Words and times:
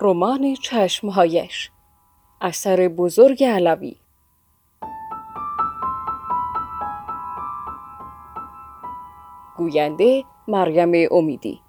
رمان 0.00 0.54
چشمهایش. 0.54 1.70
اثر 2.40 2.88
بزرگ 2.88 3.44
علوی. 3.44 3.96
گوینده 9.56 10.24
مریم 10.48 11.08
امیدی. 11.10 11.60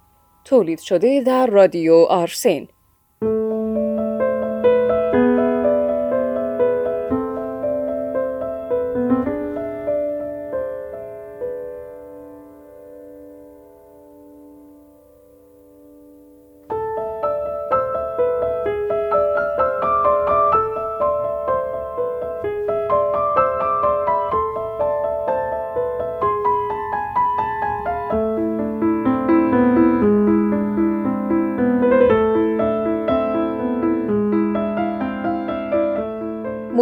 تولید 0.44 0.78
شده 0.78 1.22
در 1.26 1.46
رادیو 1.46 1.94
آرسن. 1.94 2.68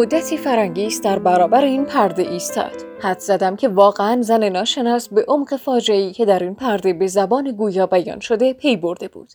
مدتی 0.06 0.36
فرانگیز 0.36 1.00
در 1.00 1.18
برابر 1.18 1.64
این 1.64 1.84
پرده 1.84 2.22
ایستاد. 2.22 2.72
حد 3.00 3.18
زدم 3.18 3.56
که 3.56 3.68
واقعا 3.68 4.22
زن 4.22 4.48
ناشناس 4.48 5.08
به 5.08 5.24
عمق 5.28 5.56
فاجعه‌ای 5.56 6.12
که 6.12 6.24
در 6.24 6.42
این 6.42 6.54
پرده 6.54 6.92
به 6.92 7.06
زبان 7.06 7.52
گویا 7.52 7.86
بیان 7.86 8.20
شده 8.20 8.52
پی 8.52 8.76
برده 8.76 9.08
بود. 9.08 9.28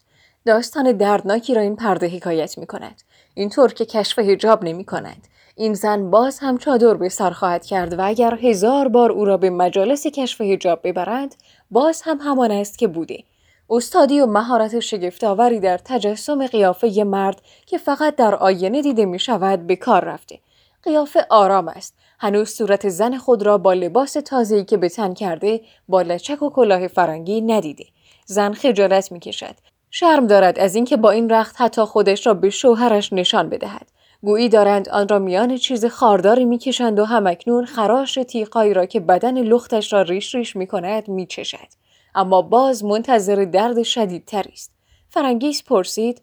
داستان 0.46 0.92
دردناکی 0.92 1.54
را 1.54 1.62
این 1.62 1.76
پرده 1.76 2.08
حکایت 2.08 2.58
می 2.58 2.66
کند. 2.66 3.02
اینطور 3.34 3.74
که 3.74 3.86
کشف 3.86 4.20
هجاب 4.20 4.64
نمی 4.64 4.86
کند. 4.86 5.28
این 5.56 5.74
زن 5.74 6.10
باز 6.10 6.40
هم 6.40 6.58
چادر 6.58 6.94
به 6.94 7.10
سر 7.10 7.30
خواهد 7.30 7.66
کرد 7.66 8.00
و 8.00 8.08
اگر 8.08 8.36
هزار 8.36 8.88
بار 8.88 9.12
او 9.12 9.26
را 9.26 9.38
به 9.38 9.50
مجالس 9.50 10.08
کشف 10.08 10.42
هجاب 10.42 10.80
ببرند 10.84 11.36
باز 11.72 12.02
هم 12.06 12.18
همان 12.22 12.52
است 12.52 12.78
که 12.78 12.88
بوده. 12.88 13.24
استادی 13.70 14.20
و 14.20 14.26
مهارت 14.26 14.80
شگفتآوری 14.80 15.60
در 15.60 15.78
تجسم 15.78 16.48
قیافه 16.48 17.04
مرد 17.04 17.42
که 17.66 17.78
فقط 17.78 18.16
در 18.16 18.36
آینه 18.36 18.82
دیده 18.82 19.06
می 19.06 19.20
شود 19.20 19.68
به 19.68 19.76
کار 19.76 20.06
رفته. 20.06 20.40
قیافه 20.84 21.26
آرام 21.30 21.68
است. 21.68 21.96
هنوز 22.20 22.50
صورت 22.50 22.90
زن 22.90 23.18
خود 23.18 23.44
را 23.44 23.58
با 23.58 23.74
لباس 23.74 24.14
تازه‌ای 24.14 24.66
که 24.66 24.78
به 24.78 24.90
تن 24.90 25.14
کرده 25.14 25.62
با 25.88 26.02
لچک 26.02 26.42
و 26.42 26.50
کلاه 26.50 26.88
فرنگی 26.88 27.42
ندیده. 27.42 27.86
زن 28.26 28.54
خجالت 28.54 29.12
می 29.12 29.20
کشد. 29.20 29.56
شرم 29.92 30.28
دارد 30.28 30.60
از 30.60 30.76
اینکه 30.76 30.98
با 30.98 31.12
این 31.12 31.30
رخت 31.30 31.56
حتی 31.62 31.82
خودش 31.82 32.28
را 32.28 32.34
به 32.34 32.50
شوهرش 32.50 33.14
نشان 33.14 33.50
بدهد. 33.50 33.92
گویی 34.24 34.50
دارند 34.50 34.90
آن 34.90 35.08
را 35.08 35.20
میان 35.20 35.58
چیز 35.58 35.86
خارداری 35.86 36.46
می‌کشند 36.46 37.00
و 37.00 37.06
همکنون 37.06 37.66
خراش 37.66 38.14
تیقایی 38.14 38.74
را 38.74 38.86
که 38.86 39.00
بدن 39.00 39.38
لختش 39.38 39.94
را 39.94 40.02
ریش 40.02 40.36
ریش 40.36 40.56
می 40.56 40.68
کند 40.68 41.08
می 41.08 41.26
چشد. 41.26 41.68
اما 42.16 42.42
باز 42.42 42.84
منتظر 42.84 43.36
درد 43.36 43.84
شدیدتری 43.84 44.52
است. 44.54 44.72
فرنگیس 45.10 45.64
پرسید 45.64 46.22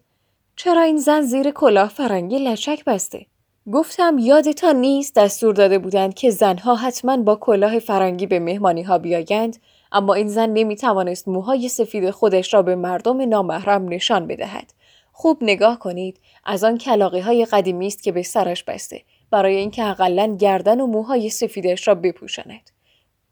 چرا 0.55 0.81
این 0.81 0.97
زن 0.97 1.21
زیر 1.21 1.51
کلاه 1.51 1.89
فرنگی 1.89 2.39
لچک 2.39 2.85
بسته؟ 2.85 3.25
گفتم 3.71 4.17
یادتان 4.17 4.75
نیست 4.75 5.15
دستور 5.15 5.53
داده 5.53 5.79
بودند 5.79 6.13
که 6.13 6.29
زنها 6.29 6.75
حتما 6.75 7.17
با 7.17 7.35
کلاه 7.35 7.79
فرنگی 7.79 8.25
به 8.25 8.39
مهمانی 8.39 8.83
ها 8.83 8.97
بیایند 8.97 9.57
اما 9.91 10.13
این 10.13 10.27
زن 10.27 10.49
نمی 10.49 10.75
توانست 10.75 11.27
موهای 11.27 11.69
سفید 11.69 12.09
خودش 12.09 12.53
را 12.53 12.61
به 12.61 12.75
مردم 12.75 13.21
نامحرم 13.21 13.89
نشان 13.89 14.27
بدهد. 14.27 14.73
خوب 15.11 15.37
نگاه 15.41 15.79
کنید 15.79 16.19
از 16.45 16.63
آن 16.63 16.77
کلاقی 16.77 17.19
های 17.19 17.45
قدیمی 17.45 17.87
است 17.87 18.03
که 18.03 18.11
به 18.11 18.23
سرش 18.23 18.63
بسته 18.63 19.01
برای 19.31 19.55
اینکه 19.55 19.83
اقلا 19.83 20.35
گردن 20.39 20.81
و 20.81 20.87
موهای 20.87 21.29
سفیدش 21.29 21.87
را 21.87 21.95
بپوشاند. 21.95 22.69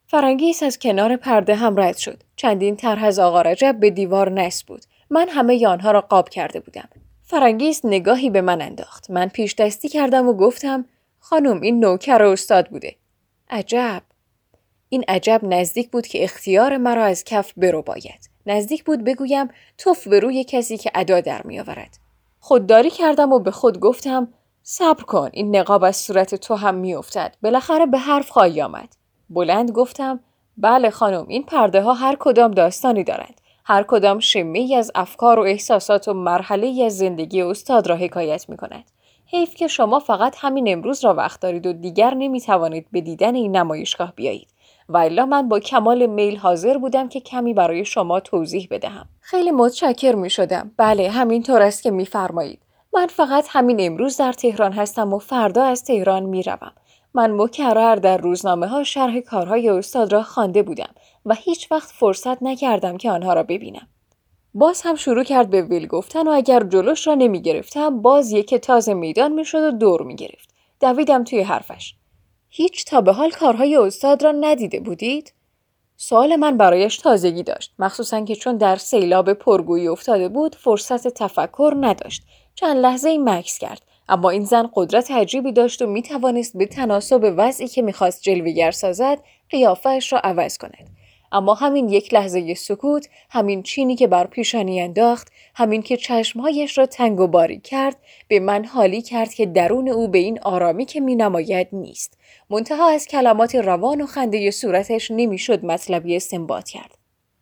فرنگیس 0.08 0.64
از 0.64 0.80
کنار 0.80 1.16
پرده 1.16 1.56
هم 1.56 1.80
رد 1.80 1.98
شد. 1.98 2.24
چندین 2.36 2.76
طرح 2.76 3.04
از 3.04 3.20
آقا 3.20 3.42
رجب 3.42 3.78
به 3.80 3.90
دیوار 3.90 4.32
نصب 4.32 4.68
بود. 4.68 4.82
من 5.10 5.30
همه 5.30 5.68
آنها 5.68 5.92
را 5.92 6.02
قاب 6.02 6.30
کرده 6.30 6.60
بودم. 6.60 6.90
فرنگیس 7.30 7.82
نگاهی 7.84 8.30
به 8.30 8.42
من 8.42 8.62
انداخت. 8.62 9.12
من 9.12 9.28
پیش 9.28 9.56
دستی 9.56 9.90
کردم 9.90 10.28
و 10.28 10.34
گفتم 10.34 10.86
خانم 11.20 11.62
این 11.62 11.80
نوکر 11.80 12.24
استاد 12.24 12.68
بوده. 12.68 12.96
عجب. 13.50 14.02
این 14.90 15.04
عجب 15.08 15.42
نزدیک 15.44 15.90
بود 15.90 16.08
که 16.08 16.24
اختیار 16.24 16.78
مرا 16.78 17.04
از 17.04 17.24
کف 17.24 17.54
برو 17.58 17.82
باید. 17.82 18.30
نزدیک 18.46 18.84
بود 18.84 19.04
بگویم 19.04 19.48
توف 19.78 20.08
به 20.08 20.20
روی 20.20 20.44
کسی 20.44 20.78
که 20.78 20.92
ادا 20.96 21.22
در 21.22 21.42
می 21.44 21.60
آورد. 21.60 21.98
خودداری 22.40 22.90
کردم 22.90 23.34
و 23.34 23.40
به 23.40 23.52
خود 23.52 23.80
گفتم 23.80 24.34
صبر 24.64 25.04
کن 25.04 25.30
این 25.34 25.56
نقاب 25.56 25.84
از 25.84 25.98
صورت 25.98 26.36
تو 26.36 26.56
هم 26.56 26.76
می 26.76 26.96
افتد. 26.96 27.36
بالاخره 27.42 27.86
به 27.86 27.98
حرف 27.98 28.30
خواهی 28.30 28.62
آمد. 28.62 28.90
بلند 29.30 29.72
گفتم 29.72 30.20
بله 30.58 30.90
خانم 30.90 31.28
این 31.28 31.44
پرده 31.44 31.82
ها 31.82 31.94
هر 31.94 32.16
کدام 32.20 32.52
داستانی 32.52 33.04
دارند. 33.04 33.42
هر 33.70 33.84
کدام 33.84 34.20
شمه 34.20 34.76
از 34.78 34.92
افکار 34.96 35.40
و 35.40 35.44
احساسات 35.44 36.08
و 36.08 36.14
مرحله 36.14 36.84
از 36.86 36.98
زندگی 36.98 37.42
استاد 37.42 37.88
را 37.88 37.96
حکایت 37.96 38.50
می 38.50 38.58
کند. 38.58 38.84
حیف 39.26 39.56
که 39.56 39.68
شما 39.68 40.00
فقط 40.00 40.36
همین 40.40 40.74
امروز 40.74 41.06
را 41.06 41.14
وقت 41.14 41.42
دارید 41.42 41.68
و 41.68 41.74
دیگر 41.74 42.14
نمی 42.14 42.42
توانید 42.42 42.88
به 42.92 43.02
دیدن 43.02 43.36
این 43.36 43.56
نمایشگاه 43.56 44.14
بیایید. 44.16 44.48
و 44.90 44.98
الا 44.98 45.26
من 45.26 45.50
با 45.50 45.60
کمال 45.60 46.06
میل 46.06 46.38
حاضر 46.38 46.78
بودم 46.78 47.10
که 47.10 47.20
کمی 47.20 47.54
برای 47.54 47.86
شما 47.86 48.20
توضیح 48.20 48.68
بدهم. 48.72 49.06
خیلی 49.22 49.52
متشکر 49.52 50.16
می 50.16 50.30
شدم. 50.30 50.72
بله 50.78 51.10
همینطور 51.10 51.62
است 51.62 51.84
که 51.84 51.92
میفرمایید. 51.92 52.60
من 52.94 53.08
فقط 53.08 53.46
همین 53.50 53.78
امروز 53.80 54.18
در 54.18 54.34
تهران 54.34 54.72
هستم 54.72 55.14
و 55.14 55.20
فردا 55.20 55.64
از 55.64 55.84
تهران 55.84 56.24
می 56.24 56.44
روم. 56.44 56.72
من 57.14 57.32
مکرر 57.32 57.96
در 57.96 58.18
روزنامه 58.18 58.68
ها 58.68 58.84
شرح 58.84 59.20
کارهای 59.20 59.70
استاد 59.70 60.14
را 60.14 60.24
خوانده 60.24 60.64
بودم 60.64 60.90
و 61.28 61.34
هیچ 61.34 61.72
وقت 61.72 61.90
فرصت 61.90 62.44
نکردم 62.44 62.98
که 62.98 63.12
آنها 63.12 63.34
را 63.34 63.44
ببینم. 63.44 63.88
باز 64.54 64.82
هم 64.82 64.96
شروع 64.96 65.24
کرد 65.24 65.50
به 65.50 65.62
ویل 65.62 65.88
گفتن 65.88 66.28
و 66.28 66.32
اگر 66.32 66.64
جلوش 66.64 67.08
را 67.08 67.16
نمی 67.16 67.42
گرفتم 67.42 68.02
باز 68.02 68.32
یک 68.32 68.56
تازه 68.56 68.94
میدان 68.94 69.32
می 69.32 69.46
شد 69.46 69.64
و 69.64 69.72
دور 69.72 70.02
می 70.02 70.16
گرفت. 70.16 70.50
دویدم 70.80 71.24
توی 71.24 71.42
حرفش. 71.42 71.96
هیچ 72.50 72.86
تا 72.86 73.02
به 73.02 73.14
حال 73.14 73.32
کارهای 73.32 73.76
استاد 73.76 74.24
را 74.24 74.32
ندیده 74.32 74.80
بودید؟ 74.80 75.34
سوال 75.98 76.36
من 76.36 76.58
برایش 76.58 76.98
تازگی 76.98 77.44
داشت 77.44 77.74
مخصوصا 77.80 78.26
که 78.26 78.36
چون 78.36 78.58
در 78.58 78.76
سیلاب 78.76 79.34
پرگویی 79.34 79.88
افتاده 79.88 80.30
بود 80.30 80.56
فرصت 80.56 81.08
تفکر 81.08 81.76
نداشت 81.80 82.24
چند 82.56 82.78
لحظه 82.78 83.10
ای 83.10 83.18
مکس 83.18 83.58
کرد 83.58 83.82
اما 84.10 84.30
این 84.30 84.46
زن 84.46 84.70
قدرت 84.74 85.12
عجیبی 85.12 85.52
داشت 85.52 85.82
و 85.82 85.88
می 85.88 86.02
توانست 86.02 86.58
به 86.58 86.66
تناسب 86.66 87.34
وضعی 87.38 87.68
که 87.68 87.82
می‌خواست 87.82 88.22
جلوگر 88.22 88.72
سازد 88.72 89.20
قیافهش 89.50 90.14
را 90.14 90.20
عوض 90.20 90.58
کند 90.58 90.97
اما 91.32 91.54
همین 91.54 91.90
یک 91.90 92.14
لحظه 92.14 92.54
سکوت 92.54 93.10
همین 93.30 93.64
چینی 93.64 93.96
که 93.96 94.08
بر 94.08 94.28
پیشانی 94.28 94.82
انداخت 94.82 95.32
همین 95.56 95.82
که 95.82 95.98
چشمهایش 95.98 96.78
را 96.78 96.86
تنگ 96.86 97.20
و 97.20 97.28
باری 97.28 97.60
کرد 97.60 97.98
به 98.28 98.40
من 98.40 98.66
حالی 98.66 99.02
کرد 99.02 99.34
که 99.34 99.46
درون 99.46 99.90
او 99.90 100.08
به 100.08 100.18
این 100.18 100.40
آرامی 100.42 100.86
که 100.86 101.00
می 101.00 101.16
نماید 101.16 101.68
نیست 101.72 102.18
منتها 102.50 102.90
از 102.90 103.08
کلمات 103.08 103.56
روان 103.56 104.02
و 104.02 104.06
خنده 104.06 104.52
صورتش 104.52 105.12
نمی‌شد 105.12 105.66
مطلبی 105.66 106.16
استنباط 106.16 106.70
کرد 106.70 106.98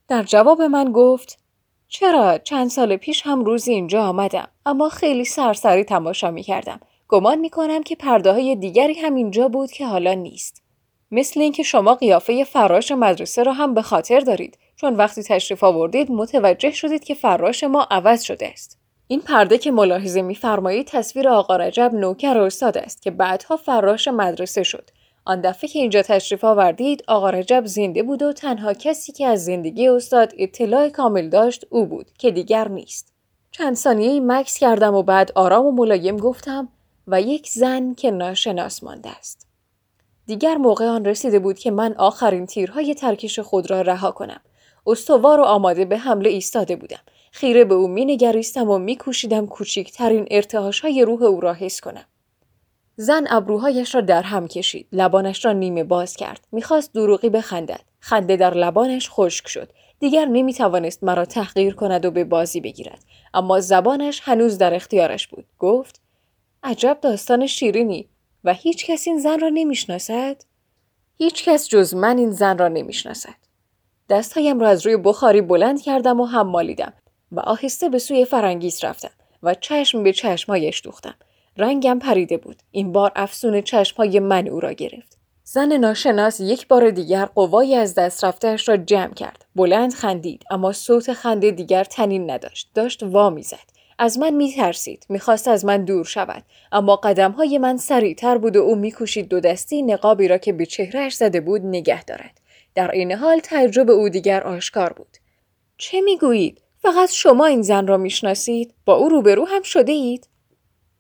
در 0.08 0.24
جواب 0.24 0.62
من 0.62 0.92
گفت 0.92 1.40
چرا 1.88 2.38
چند 2.38 2.70
سال 2.70 2.98
پیش 2.98 3.22
هم 3.26 3.46
روزی 3.46 3.74
اینجا 3.74 4.04
آمدم 4.04 4.48
اما 4.66 4.90
خیلی 4.90 5.26
سرسری 5.26 5.84
تماشا 5.84 6.32
می 6.32 6.44
کردم. 6.44 6.80
گمان 7.08 7.40
می 7.40 7.50
کنم 7.50 7.84
که 7.84 7.96
پرده 7.96 8.32
های 8.32 8.56
دیگری 8.56 8.94
هم 8.94 9.16
اینجا 9.16 9.48
بود 9.48 9.72
که 9.72 9.86
حالا 9.86 10.14
نیست. 10.14 10.65
مثل 11.16 11.40
اینکه 11.40 11.64
شما 11.64 11.96
قیافه 11.96 12.44
فراش 12.44 12.92
مدرسه 12.92 13.44
را 13.44 13.54
هم 13.54 13.74
به 13.74 13.82
خاطر 13.82 14.20
دارید 14.20 14.58
چون 14.76 14.96
وقتی 14.96 15.24
تشریف 15.24 15.64
آوردید 15.64 16.12
متوجه 16.12 16.72
شدید 16.72 17.04
که 17.04 17.14
فراش 17.14 17.64
ما 17.64 17.88
عوض 17.92 18.22
شده 18.24 18.48
است. 18.48 18.80
این 19.08 19.22
پرده 19.22 19.58
که 19.58 19.72
ملاحظه 19.72 20.22
می‌فرمایید 20.22 20.88
تصویر 20.88 21.30
آقا 21.30 21.56
رجب 21.56 21.92
نوکر 21.94 22.38
استاد 22.38 22.78
است 22.78 23.02
که 23.02 23.12
بعدها 23.12 23.58
فراش 23.58 24.08
مدرسه 24.08 24.64
شد. 24.64 24.90
آن 25.26 25.42
دفعه 25.42 25.70
که 25.70 25.80
اینجا 25.80 26.02
تشریف 26.02 26.44
آوردید 26.44 27.04
آقا 27.08 27.30
رجب 27.30 27.66
زنده 27.66 28.04
بود 28.04 28.22
و 28.22 28.34
تنها 28.34 28.74
کسی 28.74 29.12
که 29.12 29.28
از 29.28 29.46
زندگی 29.46 29.88
استاد 29.88 30.34
اطلاع 30.38 30.90
کامل 30.90 31.30
داشت 31.30 31.66
او 31.70 31.86
بود 31.86 32.12
که 32.18 32.32
دیگر 32.32 32.68
نیست. 32.68 33.14
چند 33.52 33.76
ثانیه 33.76 34.20
مکس 34.20 34.58
کردم 34.58 34.94
و 34.94 35.04
بعد 35.04 35.32
آرام 35.36 35.66
و 35.66 35.72
ملایم 35.72 36.18
گفتم 36.18 36.68
و 37.08 37.22
یک 37.22 37.50
زن 37.50 37.94
که 37.94 38.12
ناشناس 38.12 38.84
مانده 38.84 39.10
است. 39.10 39.45
دیگر 40.26 40.56
موقع 40.56 40.86
آن 40.86 41.06
رسیده 41.06 41.40
بود 41.40 41.60
که 41.60 41.72
من 41.72 41.94
آخرین 41.98 42.46
تیرهای 42.46 42.96
ترکش 42.96 43.40
خود 43.40 43.72
را 43.72 43.82
رها 43.82 44.12
کنم. 44.12 44.42
استوار 44.88 45.40
و 45.40 45.44
آماده 45.44 45.86
به 45.86 45.98
حمله 45.98 46.30
ایستاده 46.30 46.76
بودم. 46.76 47.00
خیره 47.32 47.66
به 47.66 47.76
او 47.76 47.88
مینگریستم 47.88 48.70
و 48.70 48.78
میکوشیدم 48.78 49.48
کوچکترین 49.48 50.28
ارتعاشهای 50.32 51.06
روح 51.06 51.24
او 51.24 51.42
را 51.42 51.54
حس 51.54 51.82
کنم. 51.82 52.06
زن 52.96 53.26
ابروهایش 53.30 53.96
را 53.96 54.02
در 54.02 54.22
هم 54.22 54.48
کشید. 54.48 54.88
لبانش 54.92 55.46
را 55.46 55.52
نیمه 55.52 55.84
باز 55.84 56.16
کرد. 56.16 56.48
می‌خواست 56.52 56.94
دروغی 56.94 57.30
بخندد. 57.30 57.82
خنده 58.00 58.36
در 58.36 58.54
لبانش 58.54 59.10
خشک 59.12 59.48
شد 59.48 59.70
دیگر 60.00 60.26
نمی 60.26 60.54
توانست 60.54 61.04
مرا 61.04 61.26
تحقیر 61.26 61.74
کند 61.76 62.06
و 62.06 62.12
به 62.12 62.24
بازی 62.24 62.62
بگیرد 62.62 63.06
اما 63.34 63.60
زبانش 63.60 64.22
هنوز 64.24 64.58
در 64.58 64.74
اختیارش 64.74 65.28
بود 65.28 65.46
گفت 65.60 66.02
عجب 66.64 66.98
داستان 67.02 67.48
شیرینی 67.48 68.10
و 68.46 68.54
هیچ 68.54 68.86
کس 68.86 69.08
این 69.08 69.20
زن 69.20 69.40
را 69.40 69.50
نمی‌شناسد؟ 69.50 70.42
هیچ 71.18 71.44
کس 71.44 71.68
جز 71.68 71.94
من 71.94 72.18
این 72.18 72.32
زن 72.32 72.58
را 72.58 72.68
نمی‌شناسد. 72.68 73.36
دستهایم 74.10 74.60
را 74.60 74.68
از 74.70 74.86
روی 74.86 74.98
بخاری 74.98 75.42
بلند 75.42 75.82
کردم 75.82 76.20
و 76.20 76.26
هم 76.26 76.48
مالیدم 76.48 76.94
و 77.32 77.40
آهسته 77.40 77.90
به 77.90 78.00
سوی 78.00 78.26
فرنگیس 78.26 78.84
رفتم 78.84 79.12
و 79.44 79.54
چشم 79.54 80.04
به 80.04 80.14
چشمهایش 80.14 80.82
دوختم. 80.84 81.16
رنگم 81.58 82.00
پریده 82.00 82.38
بود. 82.38 82.62
این 82.72 82.92
بار 82.92 83.12
افسون 83.16 83.62
چشمهای 83.62 84.20
من 84.20 84.48
او 84.48 84.60
را 84.60 84.74
گرفت. 84.74 85.18
زن 85.44 85.74
ناشناس 85.74 86.40
یک 86.40 86.68
بار 86.68 86.90
دیگر 86.90 87.26
قوایی 87.26 87.76
از 87.76 87.96
دست 87.96 88.24
رفتهش 88.24 88.70
را 88.70 88.78
جمع 88.78 89.14
کرد. 89.14 89.46
بلند 89.56 89.94
خندید 89.94 90.44
اما 90.52 90.72
صوت 90.72 91.14
خنده 91.14 91.52
دیگر 91.52 91.84
تنین 91.84 92.32
نداشت. 92.32 92.72
داشت 92.74 93.04
وا 93.04 93.30
می‌زد 93.30 93.75
از 93.98 94.20
من 94.20 94.34
میترسید 94.34 95.06
می‌خواست 95.10 95.48
از 95.48 95.66
من 95.66 95.86
دور 95.86 96.06
شود. 96.06 96.44
اما 96.72 96.96
قدمهای 96.96 97.58
من 97.58 97.78
سریعتر 97.78 98.38
بود 98.38 98.56
و 98.56 98.60
او 98.60 98.76
میکوشید 98.76 99.30
دو 99.30 99.40
دستی 99.40 99.82
نقابی 99.82 100.28
را 100.28 100.38
که 100.38 100.54
به 100.54 100.66
چهرهش 100.66 101.14
زده 101.14 101.42
بود 101.42 101.62
نگه 101.66 102.04
دارد. 102.04 102.42
در 102.76 102.92
این 102.92 103.12
حال 103.12 103.40
تعجب 103.40 103.90
او 103.90 104.10
دیگر 104.10 104.44
آشکار 104.44 104.94
بود. 104.94 105.18
چه 105.78 106.02
می‌گویید؟ 106.02 106.62
فقط 106.78 107.12
شما 107.12 107.46
این 107.46 107.62
زن 107.62 107.88
را 107.88 107.98
می‌شناسید؟ 107.98 108.74
با 108.86 108.96
او 108.96 109.10
روبرو 109.10 109.46
هم 109.46 109.62
شده 109.62 109.92
اید 109.92 110.28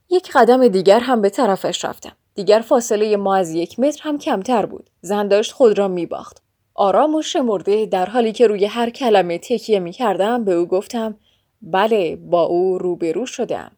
یک 0.09 0.31
قدم 0.33 0.67
دیگر 0.67 0.99
هم 0.99 1.21
به 1.21 1.29
طرفش 1.29 1.85
رفتم. 1.85 2.15
دیگر 2.35 2.59
فاصله 2.59 3.17
ما 3.17 3.35
از 3.35 3.51
یک 3.51 3.79
متر 3.79 4.01
هم 4.03 4.17
کمتر 4.17 4.65
بود. 4.65 4.89
زن 5.01 5.27
داشت 5.27 5.51
خود 5.51 5.77
را 5.77 5.87
میباخت. 5.87 6.41
آرام 6.73 7.15
و 7.15 7.21
شمرده 7.21 7.85
در 7.85 8.05
حالی 8.05 8.31
که 8.31 8.47
روی 8.47 8.65
هر 8.65 8.89
کلمه 8.89 9.37
تکیه 9.37 9.79
می 9.79 9.91
کردم 9.91 10.43
به 10.43 10.53
او 10.53 10.65
گفتم 10.65 11.17
بله 11.65 12.15
با 12.15 12.43
او 12.43 12.77
روبرو 12.77 13.25
شدم. 13.25 13.71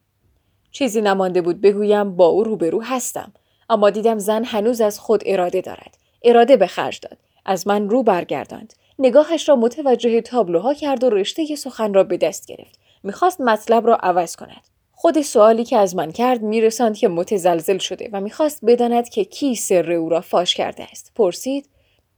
چیزی 0.70 1.00
نمانده 1.00 1.42
بود 1.42 1.60
بگویم 1.60 2.16
با 2.16 2.26
او 2.26 2.44
روبرو 2.44 2.82
هستم. 2.82 3.32
اما 3.70 3.90
دیدم 3.90 4.18
زن 4.18 4.44
هنوز 4.44 4.80
از 4.80 5.00
خود 5.00 5.22
اراده 5.26 5.60
دارد. 5.60 5.98
اراده 6.22 6.56
به 6.56 6.66
خرج 6.66 7.00
داد. 7.00 7.18
از 7.46 7.66
من 7.66 7.88
رو 7.90 8.02
برگرداند. 8.02 8.74
نگاهش 8.98 9.48
را 9.48 9.56
متوجه 9.56 10.20
تابلوها 10.20 10.74
کرد 10.74 11.04
و 11.04 11.10
رشته 11.10 11.56
سخن 11.56 11.94
را 11.94 12.04
به 12.04 12.16
دست 12.16 12.46
گرفت. 12.46 12.78
می‌خواست 13.02 13.40
مطلب 13.40 13.86
را 13.86 13.96
عوض 13.96 14.36
کند. 14.36 14.68
خود 14.92 15.20
سوالی 15.20 15.64
که 15.64 15.76
از 15.76 15.96
من 15.96 16.12
کرد 16.12 16.42
میرساند 16.42 16.96
که 16.96 17.08
متزلزل 17.08 17.78
شده 17.78 18.10
و 18.12 18.20
می‌خواست 18.20 18.64
بداند 18.64 19.08
که 19.08 19.24
کی 19.24 19.54
سر 19.54 19.92
او 19.92 20.08
را 20.08 20.20
فاش 20.20 20.54
کرده 20.54 20.82
است. 20.82 21.12
پرسید 21.14 21.68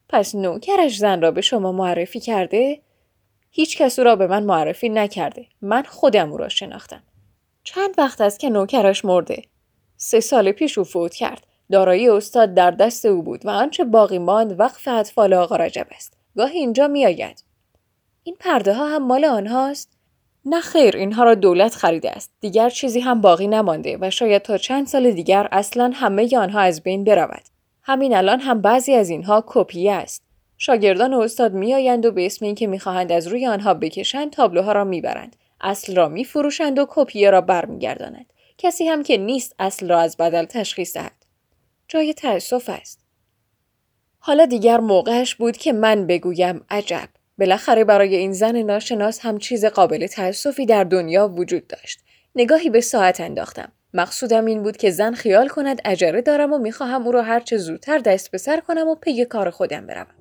پس 0.08 0.34
نوکرش 0.34 0.96
زن 0.96 1.20
را 1.20 1.30
به 1.30 1.40
شما 1.40 1.72
معرفی 1.72 2.20
کرده؟ 2.20 2.80
هیچ 3.50 3.78
کس 3.78 3.98
او 3.98 4.04
را 4.04 4.16
به 4.16 4.26
من 4.26 4.42
معرفی 4.42 4.88
نکرده. 4.88 5.46
من 5.62 5.82
خودم 5.82 6.30
او 6.30 6.36
را 6.36 6.48
شناختم. 6.48 7.02
چند 7.64 7.94
وقت 7.98 8.20
است 8.20 8.40
که 8.40 8.50
نوکرش 8.50 9.04
مرده. 9.04 9.42
سه 9.96 10.20
سال 10.20 10.52
پیش 10.52 10.78
او 10.78 10.84
فوت 10.84 11.14
کرد. 11.14 11.46
دارایی 11.70 12.08
استاد 12.08 12.54
در 12.54 12.70
دست 12.70 13.06
او 13.06 13.22
بود 13.22 13.46
و 13.46 13.50
آنچه 13.50 13.84
باقی 13.84 14.18
ماند 14.18 14.60
وقف 14.60 14.88
اطفال 14.88 15.34
آقا 15.34 15.56
رجب 15.56 15.86
است. 15.90 16.16
گاهی 16.36 16.58
اینجا 16.58 16.88
میآید. 16.88 17.44
این 18.22 18.36
پرده 18.40 18.74
ها 18.74 18.86
هم 18.88 19.06
مال 19.06 19.24
آنهاست؟ 19.24 19.92
نه 20.44 20.60
خیر 20.60 20.96
اینها 20.96 21.24
را 21.24 21.34
دولت 21.34 21.74
خریده 21.74 22.10
است. 22.10 22.30
دیگر 22.40 22.70
چیزی 22.70 23.00
هم 23.00 23.20
باقی 23.20 23.46
نمانده 23.46 23.98
و 24.00 24.10
شاید 24.10 24.42
تا 24.42 24.58
چند 24.58 24.86
سال 24.86 25.10
دیگر 25.10 25.48
اصلا 25.52 25.90
همه 25.94 26.38
آنها 26.38 26.60
از 26.60 26.82
بین 26.82 27.04
برود. 27.04 27.42
همین 27.82 28.16
الان 28.16 28.40
هم 28.40 28.60
بعضی 28.60 28.94
از 28.94 29.10
اینها 29.10 29.44
کپی 29.46 29.88
است. 29.88 30.22
شاگردان 30.62 31.14
استاد 31.14 31.52
میآیند 31.52 32.06
و 32.06 32.12
به 32.12 32.26
اسم 32.26 32.44
اینکه 32.44 32.66
می‌خواهند 32.66 33.12
از 33.12 33.26
روی 33.26 33.46
آنها 33.46 33.74
بکشند 33.74 34.32
تابلوها 34.32 34.72
را 34.72 34.84
می‌برند. 34.84 35.36
اصل 35.60 35.96
را 35.96 36.08
میفروشند 36.08 36.78
و 36.78 36.86
کپیه 36.88 37.30
را 37.30 37.40
برمیگردانند. 37.40 38.32
کسی 38.58 38.88
هم 38.88 39.02
که 39.02 39.16
نیست 39.16 39.54
اصل 39.58 39.88
را 39.88 40.00
از 40.00 40.16
بدل 40.16 40.44
تشخیص 40.44 40.96
دهد. 40.96 41.12
جای 41.88 42.14
تأسف 42.14 42.68
است. 42.68 43.00
حالا 44.18 44.46
دیگر 44.46 44.80
موقعش 44.80 45.34
بود 45.34 45.56
که 45.56 45.72
من 45.72 46.06
بگویم 46.06 46.64
عجب. 46.70 47.08
بالاخره 47.38 47.84
برای 47.84 48.16
این 48.16 48.32
زن 48.32 48.56
ناشناس 48.56 49.20
هم 49.20 49.38
چیز 49.38 49.64
قابل 49.64 50.06
تأسفی 50.06 50.66
در 50.66 50.84
دنیا 50.84 51.28
وجود 51.28 51.66
داشت. 51.66 52.00
نگاهی 52.34 52.70
به 52.70 52.80
ساعت 52.80 53.20
انداختم. 53.20 53.72
مقصودم 53.94 54.44
این 54.44 54.62
بود 54.62 54.76
که 54.76 54.90
زن 54.90 55.14
خیال 55.14 55.48
کند 55.48 55.80
اجره 55.84 56.22
دارم 56.22 56.52
و 56.52 56.58
می‌خواهم 56.58 57.06
او 57.06 57.12
را 57.12 57.22
هرچه 57.22 57.56
زودتر 57.56 57.98
دست 57.98 58.30
به 58.30 58.38
سر 58.38 58.60
کنم 58.60 58.88
و 58.88 58.94
پی 58.94 59.24
کار 59.24 59.50
خودم 59.50 59.86
بروم. 59.86 60.19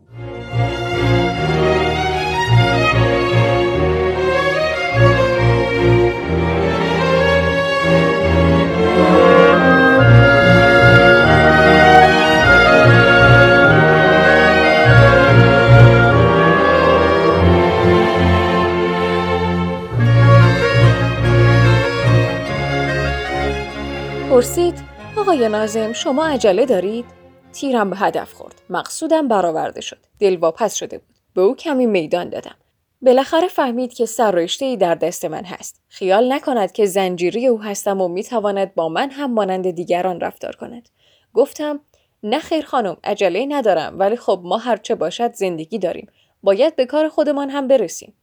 پرسید 24.29 24.73
آقای 25.17 25.49
نازم 25.49 25.93
شما 25.93 26.27
عجله 26.27 26.65
دارید؟ 26.65 27.18
تیرم 27.53 27.89
به 27.89 27.95
هدف 27.95 28.33
خورد. 28.33 28.61
مقصودم 28.69 29.27
برآورده 29.27 29.81
شد. 29.81 29.97
دلواپس 30.19 30.75
شده 30.75 30.97
بود. 30.97 31.15
به 31.33 31.41
او 31.41 31.55
کمی 31.55 31.85
میدان 31.85 32.29
دادم. 32.29 32.55
بالاخره 33.01 33.47
فهمید 33.47 33.93
که 33.93 34.05
سر 34.05 34.47
ای 34.61 34.77
در 34.77 34.95
دست 34.95 35.25
من 35.25 35.43
هست. 35.43 35.81
خیال 35.87 36.33
نکند 36.33 36.71
که 36.71 36.85
زنجیری 36.85 37.47
او 37.47 37.61
هستم 37.61 38.01
و 38.01 38.07
می‌تواند 38.07 38.75
با 38.75 38.89
من 38.89 39.11
هم 39.11 39.33
مانند 39.33 39.71
دیگران 39.71 40.19
رفتار 40.19 40.55
کند. 40.55 40.89
گفتم 41.33 41.79
نه 42.23 42.39
خیر 42.39 42.65
خانم 42.65 42.97
عجله 43.03 43.45
ندارم 43.49 43.99
ولی 43.99 44.15
خب 44.15 44.41
ما 44.43 44.57
هرچه 44.57 44.95
باشد 44.95 45.33
زندگی 45.33 45.79
داریم. 45.79 46.07
باید 46.43 46.75
به 46.75 46.85
کار 46.85 47.09
خودمان 47.09 47.49
هم 47.49 47.67
برسیم. 47.67 48.13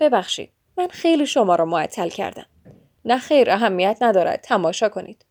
ببخشید 0.00 0.50
من 0.76 0.88
خیلی 0.88 1.26
شما 1.26 1.54
را 1.54 1.64
معطل 1.64 2.08
کردم. 2.08 2.46
نه 3.04 3.18
خیر 3.18 3.50
اهمیت 3.50 3.98
ندارد 4.00 4.40
تماشا 4.40 4.88
کنید. 4.88 5.24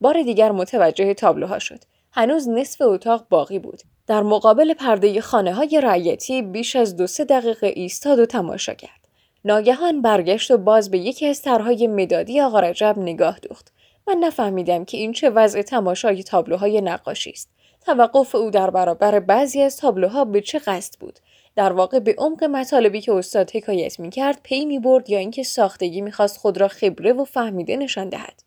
بار 0.00 0.22
دیگر 0.22 0.52
متوجه 0.52 1.14
تابلوها 1.14 1.58
شد. 1.58 1.84
هنوز 2.14 2.48
نصف 2.48 2.82
اتاق 2.82 3.26
باقی 3.30 3.58
بود. 3.58 3.82
در 4.06 4.22
مقابل 4.22 4.74
پرده 4.74 5.20
خانه 5.20 5.54
های 5.54 5.80
رعیتی 5.80 6.42
بیش 6.42 6.76
از 6.76 6.96
دو 6.96 7.06
سه 7.06 7.24
دقیقه 7.24 7.66
ایستاد 7.66 8.18
و 8.18 8.26
تماشا 8.26 8.74
کرد. 8.74 9.08
ناگهان 9.44 10.02
برگشت 10.02 10.50
و 10.50 10.58
باز 10.58 10.90
به 10.90 10.98
یکی 10.98 11.26
از 11.26 11.42
طرحهای 11.42 11.86
مدادی 11.86 12.40
آقا 12.40 12.60
رجب 12.60 12.94
نگاه 12.98 13.38
دوخت. 13.38 13.72
من 14.08 14.14
نفهمیدم 14.14 14.84
که 14.84 14.96
این 14.96 15.12
چه 15.12 15.30
وضع 15.30 15.62
تماشای 15.62 16.22
تابلوهای 16.22 16.80
نقاشی 16.80 17.30
است. 17.30 17.48
توقف 17.86 18.34
او 18.34 18.50
در 18.50 18.70
برابر 18.70 19.20
بعضی 19.20 19.62
از 19.62 19.76
تابلوها 19.76 20.24
به 20.24 20.40
چه 20.40 20.58
قصد 20.58 20.94
بود؟ 21.00 21.18
در 21.56 21.72
واقع 21.72 21.98
به 21.98 22.14
عمق 22.18 22.44
مطالبی 22.44 23.00
که 23.00 23.12
استاد 23.12 23.50
حکایت 23.50 24.00
می 24.00 24.10
کرد 24.10 24.40
پی 24.42 24.64
می 24.64 24.78
برد 24.78 25.10
یا 25.10 25.18
اینکه 25.18 25.42
ساختگی 25.42 26.00
می‌خواست 26.00 26.38
خود 26.38 26.58
را 26.58 26.68
خبره 26.68 27.12
و 27.12 27.24
فهمیده 27.24 27.76
نشان 27.76 28.08
دهد. 28.08 28.42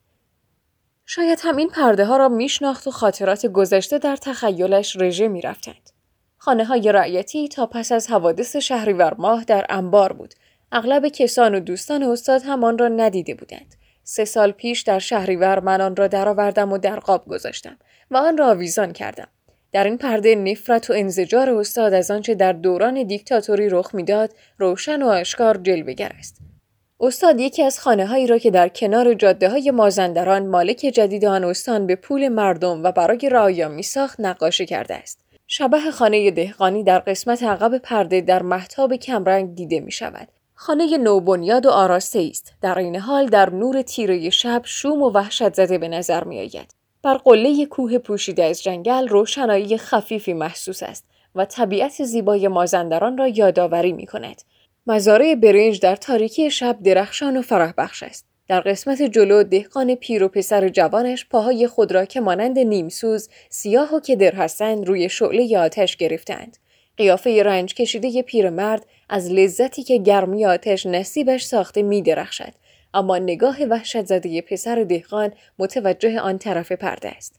شاید 1.05 1.39
هم 1.43 1.57
این 1.57 1.69
پرده 1.69 2.05
ها 2.05 2.17
را 2.17 2.29
میشناخت 2.29 2.87
و 2.87 2.91
خاطرات 2.91 3.45
گذشته 3.45 3.97
در 3.97 4.15
تخیلش 4.15 4.95
رژه 4.95 5.27
می 5.27 5.41
رفتند. 5.41 5.89
خانه 6.37 6.65
های 6.65 6.91
رعیتی 6.91 7.47
تا 7.47 7.65
پس 7.65 7.91
از 7.91 8.07
حوادث 8.07 8.55
شهریور 8.55 9.13
ماه 9.13 9.43
در 9.43 9.65
انبار 9.69 10.13
بود. 10.13 10.33
اغلب 10.71 11.07
کسان 11.07 11.55
و 11.55 11.59
دوستان 11.59 12.03
استاد 12.03 12.41
هم 12.43 12.63
آن 12.63 12.77
را 12.77 12.87
ندیده 12.87 13.35
بودند. 13.35 13.75
سه 14.03 14.25
سال 14.25 14.51
پیش 14.51 14.81
در 14.81 14.99
شهریور 14.99 15.59
من 15.59 15.81
آن 15.81 15.95
را 15.95 16.07
درآوردم 16.07 16.71
و 16.71 16.77
در 16.77 16.99
قاب 16.99 17.27
گذاشتم 17.27 17.77
و 18.11 18.17
آن 18.17 18.37
را 18.37 18.49
آویزان 18.49 18.93
کردم. 18.93 19.27
در 19.71 19.83
این 19.83 19.97
پرده 19.97 20.35
نفرت 20.35 20.89
و 20.89 20.93
انزجار 20.93 21.49
استاد 21.49 21.93
از 21.93 22.11
آنچه 22.11 22.35
در 22.35 22.53
دوران 22.53 23.03
دیکتاتوری 23.03 23.69
رخ 23.69 23.95
می‌داد 23.95 24.33
روشن 24.57 25.01
و 25.01 25.07
آشکار 25.07 25.57
جلوهگر 25.57 26.11
است. 26.19 26.54
استاد 26.99 27.39
یکی 27.39 27.63
از 27.63 27.79
خانه 27.79 28.05
هایی 28.05 28.27
را 28.27 28.37
که 28.37 28.51
در 28.51 28.69
کنار 28.69 29.13
جاده 29.13 29.49
های 29.49 29.71
مازندران 29.71 30.47
مالک 30.47 30.77
جدید 30.77 31.25
آن 31.25 31.43
استان 31.43 31.87
به 31.87 31.95
پول 31.95 32.27
مردم 32.27 32.83
و 32.83 32.91
برای 32.91 33.29
رعایا 33.31 33.69
می 33.69 33.83
ساخت 33.83 34.19
نقاشی 34.19 34.65
کرده 34.65 34.95
است. 34.95 35.19
شبه 35.47 35.91
خانه 35.91 36.31
دهقانی 36.31 36.83
در 36.83 36.99
قسمت 36.99 37.43
عقب 37.43 37.77
پرده 37.77 38.21
در 38.21 38.41
محتاب 38.41 38.95
کمرنگ 38.95 39.55
دیده 39.55 39.79
می 39.79 39.91
شود. 39.91 40.27
خانه 40.53 40.97
نوبنیاد 40.97 41.65
و 41.65 41.69
آراسته 41.69 42.27
است. 42.29 42.53
در 42.61 42.79
این 42.79 42.95
حال 42.95 43.25
در 43.25 43.49
نور 43.49 43.81
تیره 43.81 44.29
شب 44.29 44.61
شوم 44.65 45.01
و 45.01 45.09
وحشت 45.09 45.53
زده 45.53 45.77
به 45.77 45.87
نظر 45.87 46.23
می 46.23 46.39
آید. 46.39 46.73
بر 47.03 47.17
قله 47.17 47.65
کوه 47.65 47.97
پوشیده 47.97 48.43
از 48.43 48.63
جنگل 48.63 49.07
روشنایی 49.07 49.77
خفیفی 49.77 50.33
محسوس 50.33 50.83
است 50.83 51.05
و 51.35 51.45
طبیعت 51.45 52.03
زیبای 52.03 52.47
مازندران 52.47 53.17
را 53.17 53.27
یادآوری 53.27 53.91
می 53.91 54.05
کند. 54.05 54.41
مزارع 54.87 55.35
برنج 55.35 55.79
در 55.79 55.95
تاریکی 55.95 56.51
شب 56.51 56.77
درخشان 56.83 57.37
و 57.37 57.41
فرح 57.41 57.73
بخش 57.77 58.03
است. 58.03 58.25
در 58.47 58.59
قسمت 58.59 59.01
جلو 59.01 59.43
دهقان 59.43 59.95
پیر 59.95 60.23
و 60.23 60.27
پسر 60.27 60.69
جوانش 60.69 61.25
پاهای 61.25 61.67
خود 61.67 61.91
را 61.91 62.05
که 62.05 62.21
مانند 62.21 62.59
نیمسوز 62.59 63.29
سیاه 63.49 63.95
و 63.95 63.99
کدر 63.99 64.35
هستند 64.35 64.87
روی 64.87 65.09
شعله 65.09 65.59
آتش 65.59 65.97
گرفتند. 65.97 66.57
قیافه 66.97 67.43
رنج 67.43 67.73
کشیده 67.73 68.21
پیرمرد 68.21 68.85
از 69.09 69.31
لذتی 69.31 69.83
که 69.83 69.97
گرمی 69.97 70.45
آتش 70.45 70.85
نصیبش 70.85 71.45
ساخته 71.45 71.81
می 71.81 72.01
درخشد. 72.01 72.53
اما 72.93 73.17
نگاه 73.17 73.63
وحشت 73.63 74.05
زده 74.05 74.41
پسر 74.41 74.83
دهقان 74.83 75.31
متوجه 75.59 76.19
آن 76.19 76.37
طرف 76.37 76.71
پرده 76.71 77.09
است. 77.09 77.35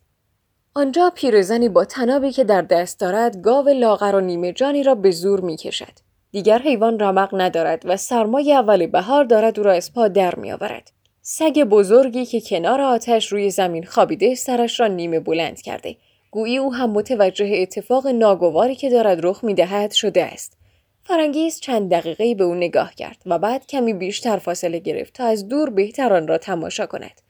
آنجا 0.75 1.13
پیرزنی 1.15 1.69
با 1.69 1.85
تنابی 1.85 2.33
که 2.33 2.45
در 2.45 2.63
دست 2.63 3.01
دارد 3.01 3.43
گاو 3.43 3.69
لاغر 3.69 4.15
و 4.15 4.21
نیمه 4.21 4.53
جانی 4.53 4.83
را 4.83 4.95
به 4.95 5.11
زور 5.11 5.41
می 5.41 5.57
کشد. 5.57 6.06
دیگر 6.33 6.59
حیوان 6.59 6.99
رمق 6.99 7.31
ندارد 7.33 7.83
و 7.85 7.97
سرمای 7.97 8.53
اول 8.53 8.87
بهار 8.87 9.25
دارد 9.25 9.59
او 9.59 9.65
را 9.65 9.73
از 9.73 9.93
پا 9.93 10.09
در 10.09 10.35
می 10.35 10.53
آورد. 10.53 10.93
سگ 11.23 11.61
بزرگی 11.61 12.27
که 12.27 12.41
کنار 12.41 12.81
آتش 12.81 13.33
روی 13.33 13.51
زمین 13.51 13.85
خوابیده 13.85 14.35
سرش 14.35 14.81
را 14.81 14.87
نیمه 14.87 15.21
بلند 15.21 15.61
کرده. 15.61 15.97
گویی 16.31 16.59
او 16.59 16.75
هم 16.75 16.91
متوجه 16.91 17.53
اتفاق 17.55 18.07
ناگواری 18.07 18.75
که 18.75 18.91
دارد 18.91 19.27
رخ 19.27 19.45
می 19.45 19.55
دهد 19.55 19.93
شده 19.93 20.25
است. 20.25 20.57
فرانگیز 21.05 21.61
چند 21.61 21.91
دقیقه 21.91 22.35
به 22.35 22.45
او 22.45 22.55
نگاه 22.55 22.95
کرد 22.95 23.23
و 23.27 23.39
بعد 23.39 23.67
کمی 23.67 23.93
بیشتر 23.93 24.37
فاصله 24.37 24.79
گرفت 24.79 25.13
تا 25.13 25.25
از 25.25 25.49
دور 25.49 25.71
بهتر 25.71 26.13
آن 26.13 26.29
را 26.29 26.39
تماشا 26.39 26.87
کند. 26.87 27.21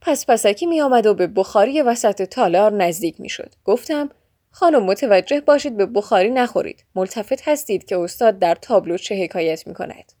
پس 0.00 0.26
پسکی 0.26 0.66
می 0.66 0.80
آمد 0.80 1.06
و 1.06 1.14
به 1.14 1.26
بخاری 1.26 1.82
وسط 1.82 2.22
تالار 2.22 2.72
نزدیک 2.72 3.20
می 3.20 3.28
شد. 3.28 3.52
گفتم 3.64 4.10
خانم 4.58 4.82
متوجه 4.82 5.40
باشید 5.40 5.76
به 5.76 5.86
بخاری 5.86 6.30
نخورید. 6.30 6.84
ملتفت 6.94 7.48
هستید 7.48 7.84
که 7.84 7.98
استاد 7.98 8.38
در 8.38 8.54
تابلو 8.54 8.98
چه 8.98 9.24
حکایت 9.24 9.66
می 9.66 9.74
کند. 9.74 10.12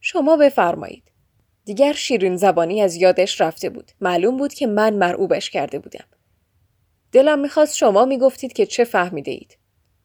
شما 0.00 0.36
بفرمایید. 0.36 1.12
دیگر 1.64 1.92
شیرین 1.92 2.36
زبانی 2.36 2.82
از 2.82 2.96
یادش 2.96 3.40
رفته 3.40 3.70
بود. 3.70 3.92
معلوم 4.00 4.36
بود 4.36 4.54
که 4.54 4.66
من 4.66 4.94
مرعوبش 4.94 5.50
کرده 5.50 5.78
بودم. 5.78 6.04
دلم 7.12 7.38
می‌خواست 7.38 7.76
شما 7.76 8.04
می‌گفتید 8.04 8.52
که 8.52 8.66
چه 8.66 8.84
فهمیده 8.84 9.30
اید. 9.30 9.58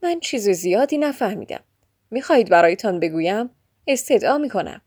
من 0.04 0.20
چیز 0.20 0.50
زیادی 0.50 0.98
نفهمیدم. 0.98 1.64
می‌خواهید 2.12 2.50
برایتان 2.50 3.00
بگویم؟ 3.00 3.50
استدعا 3.88 4.38
می‌کنم. 4.38 4.82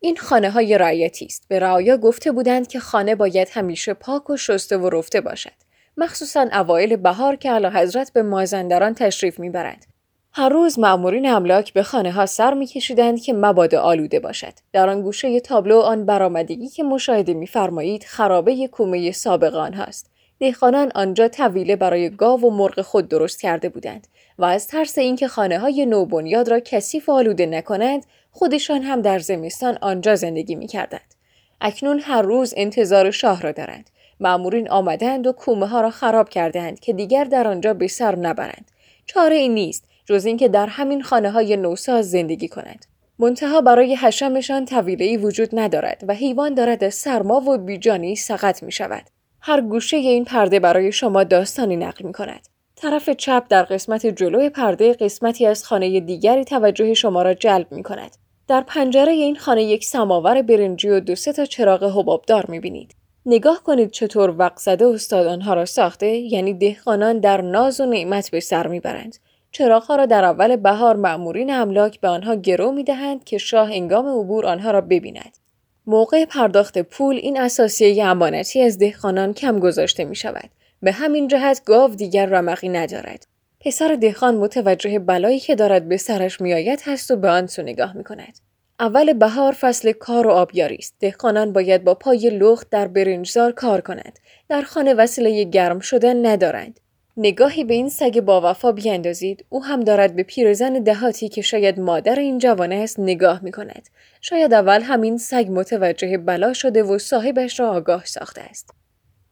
این 0.00 0.16
خانه 0.16 0.50
های 0.50 0.78
رعیتی 0.78 1.24
است. 1.24 1.48
به 1.48 1.58
رعایا 1.58 1.96
گفته 1.96 2.32
بودند 2.32 2.68
که 2.68 2.80
خانه 2.80 3.14
باید 3.14 3.48
همیشه 3.52 3.94
پاک 3.94 4.30
و 4.30 4.36
شسته 4.36 4.76
و 4.76 4.88
رفته 4.88 5.20
باشد. 5.20 5.65
مخصوصا 5.96 6.48
اوایل 6.52 6.96
بهار 6.96 7.36
که 7.36 7.50
علا 7.50 7.70
حضرت 7.70 8.12
به 8.12 8.22
مازندران 8.22 8.94
تشریف 8.94 9.38
می‌برند. 9.38 9.86
هر 10.32 10.48
روز 10.48 10.78
مأمورین 10.78 11.28
املاک 11.28 11.72
به 11.72 11.82
خانه 11.82 12.12
ها 12.12 12.26
سر 12.26 12.54
میکشیدند 12.54 13.20
که 13.20 13.32
مبادا 13.32 13.80
آلوده 13.80 14.20
باشد. 14.20 14.52
در 14.72 14.88
آن 14.88 15.02
گوشه 15.02 15.40
تابلو 15.40 15.80
آن 15.80 16.06
برآمدگی 16.06 16.68
که 16.68 16.82
مشاهده 16.82 17.34
میفرمایید 17.34 18.04
خرابه 18.04 18.68
کومه 18.68 19.12
سابق 19.12 19.54
آنهاست. 19.54 20.10
دهقانان 20.38 20.92
آنجا 20.94 21.28
طویله 21.28 21.76
برای 21.76 22.10
گاو 22.10 22.40
و 22.40 22.50
مرغ 22.50 22.80
خود 22.80 23.08
درست 23.08 23.40
کرده 23.40 23.68
بودند 23.68 24.06
و 24.38 24.44
از 24.44 24.66
ترس 24.66 24.98
اینکه 24.98 25.28
خانه 25.28 25.58
های 25.58 25.86
نوبنیاد 25.86 26.48
را 26.48 26.60
کثیف 26.60 27.08
آلوده 27.08 27.46
نکنند 27.46 28.06
خودشان 28.30 28.82
هم 28.82 29.02
در 29.02 29.18
زمستان 29.18 29.78
آنجا 29.80 30.14
زندگی 30.14 30.54
می 30.54 30.66
کردند. 30.66 31.14
اکنون 31.60 32.00
هر 32.00 32.22
روز 32.22 32.54
انتظار 32.56 33.10
شاه 33.10 33.42
را 33.42 33.52
دارند. 33.52 33.90
معمورین 34.20 34.70
آمدند 34.70 35.26
و 35.26 35.32
کومه 35.32 35.66
ها 35.66 35.80
را 35.80 35.90
خراب 35.90 36.28
کردند 36.28 36.80
که 36.80 36.92
دیگر 36.92 37.24
در 37.24 37.48
آنجا 37.48 37.74
به 37.74 37.86
سر 37.86 38.16
نبرند. 38.16 38.70
چاره 39.06 39.36
این 39.36 39.54
نیست 39.54 39.84
جز 40.04 40.26
اینکه 40.26 40.48
در 40.48 40.66
همین 40.66 41.02
خانه 41.02 41.30
های 41.30 41.56
نوساز 41.56 42.10
زندگی 42.10 42.48
کنند. 42.48 42.86
منتها 43.18 43.60
برای 43.60 43.94
حشمشان 43.94 44.64
طویله 44.64 45.18
وجود 45.18 45.48
ندارد 45.52 46.04
و 46.08 46.14
حیوان 46.14 46.54
دارد 46.54 46.84
از 46.84 46.94
سرما 46.94 47.40
و 47.40 47.58
بیجانی 47.58 48.16
سقط 48.16 48.62
می 48.62 48.72
شود. 48.72 49.02
هر 49.40 49.60
گوشه 49.60 49.96
این 49.96 50.24
پرده 50.24 50.60
برای 50.60 50.92
شما 50.92 51.24
داستانی 51.24 51.76
نقل 51.76 52.06
می 52.06 52.12
کند. 52.12 52.48
طرف 52.76 53.10
چپ 53.10 53.44
در 53.48 53.62
قسمت 53.62 54.06
جلوی 54.06 54.50
پرده 54.50 54.92
قسمتی 54.92 55.46
از 55.46 55.64
خانه 55.64 56.00
دیگری 56.00 56.44
توجه 56.44 56.94
شما 56.94 57.22
را 57.22 57.34
جلب 57.34 57.72
می 57.72 57.82
کند. 57.82 58.16
در 58.48 58.60
پنجره 58.60 59.12
این 59.12 59.36
خانه 59.36 59.62
یک 59.62 59.84
سماور 59.84 60.42
برنجی 60.42 60.88
و 60.88 61.00
دو 61.00 61.14
سه 61.14 61.32
تا 61.32 61.44
چراغ 61.44 61.84
حبابدار 61.84 62.46
می 62.48 62.60
بینید. 62.60 62.94
نگاه 63.26 63.62
کنید 63.62 63.90
چطور 63.90 64.34
وقت 64.38 64.58
زده 64.58 64.86
استاد 64.86 65.26
آنها 65.26 65.54
را 65.54 65.64
ساخته 65.64 66.06
یعنی 66.06 66.54
دهقانان 66.54 67.18
در 67.18 67.40
ناز 67.40 67.80
و 67.80 67.86
نعمت 67.86 68.30
به 68.30 68.40
سر 68.40 68.66
می‌برند 68.66 69.16
چراغها 69.50 69.96
را 69.96 70.06
در 70.06 70.24
اول 70.24 70.56
بهار 70.56 70.96
مأمورین 70.96 71.54
املاک 71.54 72.00
به 72.00 72.08
آنها 72.08 72.34
گرو 72.34 72.72
می 72.72 72.84
دهند 72.84 73.24
که 73.24 73.38
شاه 73.38 73.70
انگام 73.72 74.20
عبور 74.20 74.46
آنها 74.46 74.70
را 74.70 74.80
ببیند. 74.80 75.38
موقع 75.86 76.24
پرداخت 76.24 76.78
پول 76.78 77.16
این 77.16 77.40
اساسیه 77.40 78.04
امانتی 78.04 78.62
از 78.62 78.78
دهقانان 78.78 79.34
کم 79.34 79.58
گذاشته 79.58 80.04
می 80.04 80.16
شود. 80.16 80.50
به 80.82 80.92
همین 80.92 81.28
جهت 81.28 81.62
گاو 81.64 81.94
دیگر 81.94 82.26
رمقی 82.26 82.68
ندارد. 82.68 83.26
پسر 83.60 83.94
دهقان 83.94 84.36
متوجه 84.36 84.98
بلایی 84.98 85.40
که 85.40 85.54
دارد 85.54 85.88
به 85.88 85.96
سرش 85.96 86.40
میآید 86.40 86.82
هست 86.84 87.10
و 87.10 87.16
به 87.16 87.28
آن 87.28 87.46
سو 87.46 87.62
نگاه 87.62 87.96
می 87.96 88.04
کند. 88.04 88.38
اول 88.80 89.12
بهار 89.12 89.52
فصل 89.52 89.92
کار 89.92 90.26
و 90.26 90.30
آبیاری 90.30 90.76
است. 90.76 90.94
دهقانان 91.00 91.52
باید 91.52 91.84
با 91.84 91.94
پای 91.94 92.30
لخت 92.30 92.70
در 92.70 92.88
برنجزار 92.88 93.52
کار 93.52 93.80
کنند. 93.80 94.18
در 94.48 94.62
خانه 94.62 94.94
وسیله 94.94 95.44
گرم 95.44 95.80
شدن 95.80 96.26
ندارند. 96.26 96.80
نگاهی 97.16 97.64
به 97.64 97.74
این 97.74 97.88
سگ 97.88 98.20
با 98.20 98.50
وفا 98.50 98.72
بیاندازید 98.72 99.44
او 99.48 99.64
هم 99.64 99.80
دارد 99.80 100.16
به 100.16 100.22
پیرزن 100.22 100.72
دهاتی 100.72 101.28
که 101.28 101.42
شاید 101.42 101.80
مادر 101.80 102.18
این 102.18 102.38
جوانه 102.38 102.74
است 102.74 103.00
نگاه 103.00 103.44
می 103.44 103.52
کند. 103.52 103.88
شاید 104.20 104.54
اول 104.54 104.82
همین 104.82 105.18
سگ 105.18 105.46
متوجه 105.50 106.18
بلا 106.18 106.52
شده 106.52 106.82
و 106.82 106.98
صاحبش 106.98 107.60
را 107.60 107.70
آگاه 107.70 108.04
ساخته 108.04 108.40
است. 108.40 108.70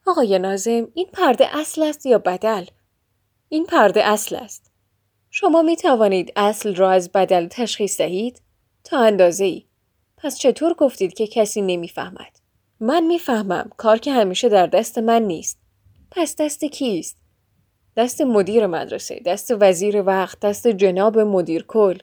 آقای 0.07 0.39
نازم 0.39 0.89
این 0.95 1.07
پرده 1.13 1.57
اصل 1.57 1.83
است 1.83 2.07
یا 2.07 2.19
بدل؟ 2.19 2.65
این 3.49 3.67
پرده 3.67 4.09
اصل 4.09 4.37
است. 4.37 4.71
شما 5.31 5.63
می 5.63 5.77
توانید 5.77 6.33
اصل 6.37 6.75
را 6.75 6.91
از 6.91 7.13
بدل 7.13 7.47
تشخیص 7.47 7.99
دهید؟ 7.99 8.41
تا 8.85 8.99
اندازه 8.99 9.45
ای. 9.45 9.65
پس 10.17 10.39
چطور 10.39 10.75
گفتید 10.75 11.15
که 11.15 11.27
کسی 11.27 11.63
نمی‌فهمد؟ 11.63 12.41
من 12.81 13.07
می‌فهمم 13.07 13.71
کار 13.77 13.99
که 13.99 14.13
همیشه 14.13 14.49
در 14.49 14.67
دست 14.67 14.99
من 14.99 15.23
نیست. 15.23 15.59
پس 16.11 16.37
دست 16.37 16.65
کیست؟ 16.65 17.17
دست 17.97 18.21
مدیر 18.21 18.67
مدرسه، 18.67 19.21
دست 19.27 19.55
وزیر 19.61 20.03
وقت، 20.03 20.41
دست 20.41 20.69
جناب 20.69 21.19
مدیر 21.19 21.65
کل. 21.69 21.99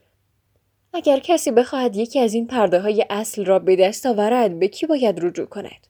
اگر 0.94 1.20
کسی 1.20 1.52
بخواهد 1.52 1.96
یکی 1.96 2.20
از 2.20 2.34
این 2.34 2.48
پرده 2.48 2.80
های 2.80 3.06
اصل 3.10 3.46
را 3.46 3.60
به 3.60 3.76
دست 3.76 4.06
آورد 4.06 4.60
به 4.60 4.68
کی 4.68 4.86
باید 4.86 5.26
رجوع 5.26 5.46
کند؟ 5.46 5.88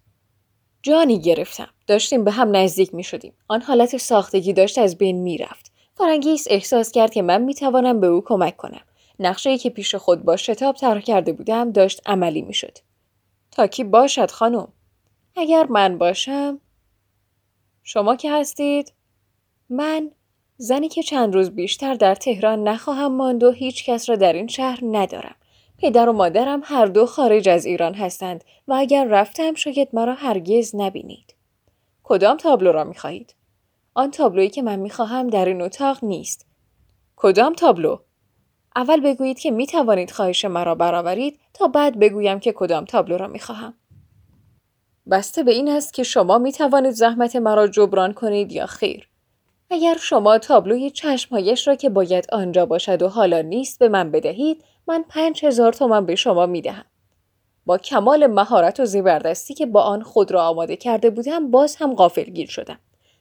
جانی 0.83 1.19
گرفتم. 1.19 1.69
داشتیم 1.87 2.23
به 2.23 2.31
هم 2.31 2.55
نزدیک 2.55 2.93
می 2.93 3.03
شدیم. 3.03 3.33
آن 3.47 3.61
حالت 3.61 3.97
ساختگی 3.97 4.53
داشت 4.53 4.77
از 4.77 4.97
بین 4.97 5.17
می 5.17 5.37
رفت. 5.37 5.71
فرانگیس 5.95 6.47
احساس 6.49 6.91
کرد 6.91 7.13
که 7.13 7.21
من 7.21 7.41
می 7.41 7.53
توانم 7.53 7.99
به 7.99 8.07
او 8.07 8.21
کمک 8.21 8.57
کنم. 8.57 8.81
نقشه 9.21 9.57
که 9.57 9.69
پیش 9.69 9.95
خود 9.95 10.23
با 10.23 10.35
شتاب 10.35 10.75
طرح 10.75 10.99
کرده 10.99 11.33
بودم 11.33 11.71
داشت 11.71 12.01
عملی 12.05 12.41
می 12.41 12.53
شد. 12.53 12.77
تا 13.51 13.67
کی 13.67 13.83
باشد 13.83 14.31
خانم؟ 14.31 14.67
اگر 15.35 15.65
من 15.65 15.97
باشم؟ 15.97 16.59
شما 17.83 18.15
که 18.15 18.31
هستید؟ 18.31 18.93
من 19.69 20.11
زنی 20.57 20.89
که 20.89 21.03
چند 21.03 21.33
روز 21.33 21.49
بیشتر 21.49 21.93
در 21.93 22.15
تهران 22.15 22.67
نخواهم 22.67 23.15
ماند 23.15 23.43
و 23.43 23.51
هیچ 23.51 23.85
کس 23.85 24.09
را 24.09 24.15
در 24.15 24.33
این 24.33 24.47
شهر 24.47 24.79
ندارم. 24.83 25.35
پدر 25.77 26.09
و 26.09 26.13
مادرم 26.13 26.61
هر 26.63 26.85
دو 26.85 27.05
خارج 27.05 27.49
از 27.49 27.65
ایران 27.65 27.93
هستند 27.93 28.43
و 28.67 28.73
اگر 28.73 29.05
رفتم 29.05 29.53
شاید 29.53 29.89
مرا 29.93 30.13
هرگز 30.13 30.75
نبینید. 30.75 31.35
کدام 32.03 32.37
تابلو 32.37 32.71
را 32.71 32.83
می 32.83 32.95
خواهید؟ 32.95 33.35
آن 33.93 34.11
تابلویی 34.11 34.49
که 34.49 34.61
من 34.61 34.79
می 34.79 34.89
خواهم 34.89 35.27
در 35.27 35.45
این 35.45 35.61
اتاق 35.61 36.03
نیست. 36.03 36.45
کدام 37.15 37.53
تابلو؟ 37.53 37.97
اول 38.75 38.99
بگویید 38.99 39.39
که 39.39 39.51
می 39.51 39.67
توانید 39.67 40.11
خواهش 40.11 40.45
مرا 40.45 40.75
برآورید 40.75 41.39
تا 41.53 41.67
بعد 41.67 41.99
بگویم 41.99 42.39
که 42.39 42.51
کدام 42.51 42.85
تابلو 42.85 43.17
را 43.17 43.27
می 43.27 43.39
خواهم. 43.39 43.73
بسته 45.11 45.43
به 45.43 45.51
این 45.51 45.69
است 45.69 45.93
که 45.93 46.03
شما 46.03 46.37
می 46.37 46.51
توانید 46.51 46.91
زحمت 46.91 47.35
مرا 47.35 47.67
جبران 47.67 48.13
کنید 48.13 48.51
یا 48.51 48.65
خیر. 48.65 49.07
اگر 49.69 49.97
شما 49.97 50.37
تابلوی 50.37 50.89
چشمهایش 50.89 51.67
را 51.67 51.75
که 51.75 51.89
باید 51.89 52.27
آنجا 52.31 52.65
باشد 52.65 53.01
و 53.01 53.07
حالا 53.09 53.41
نیست 53.41 53.79
به 53.79 53.89
من 53.89 54.11
بدهید 54.11 54.63
من 54.87 55.05
پنج 55.09 55.45
هزار 55.45 55.73
تومن 55.73 56.05
به 56.05 56.15
شما 56.15 56.45
می 56.45 56.61
دهم. 56.61 56.85
با 57.65 57.77
کمال 57.77 58.27
مهارت 58.27 58.79
و 58.79 58.85
زبردستی 58.85 59.53
که 59.53 59.65
با 59.65 59.81
آن 59.81 60.03
خود 60.03 60.31
را 60.31 60.47
آماده 60.47 60.75
کرده 60.75 61.09
بودم 61.09 61.51
باز 61.51 61.75
هم 61.75 61.95
غافلگیر 61.95 62.47
شدم. 62.49 62.79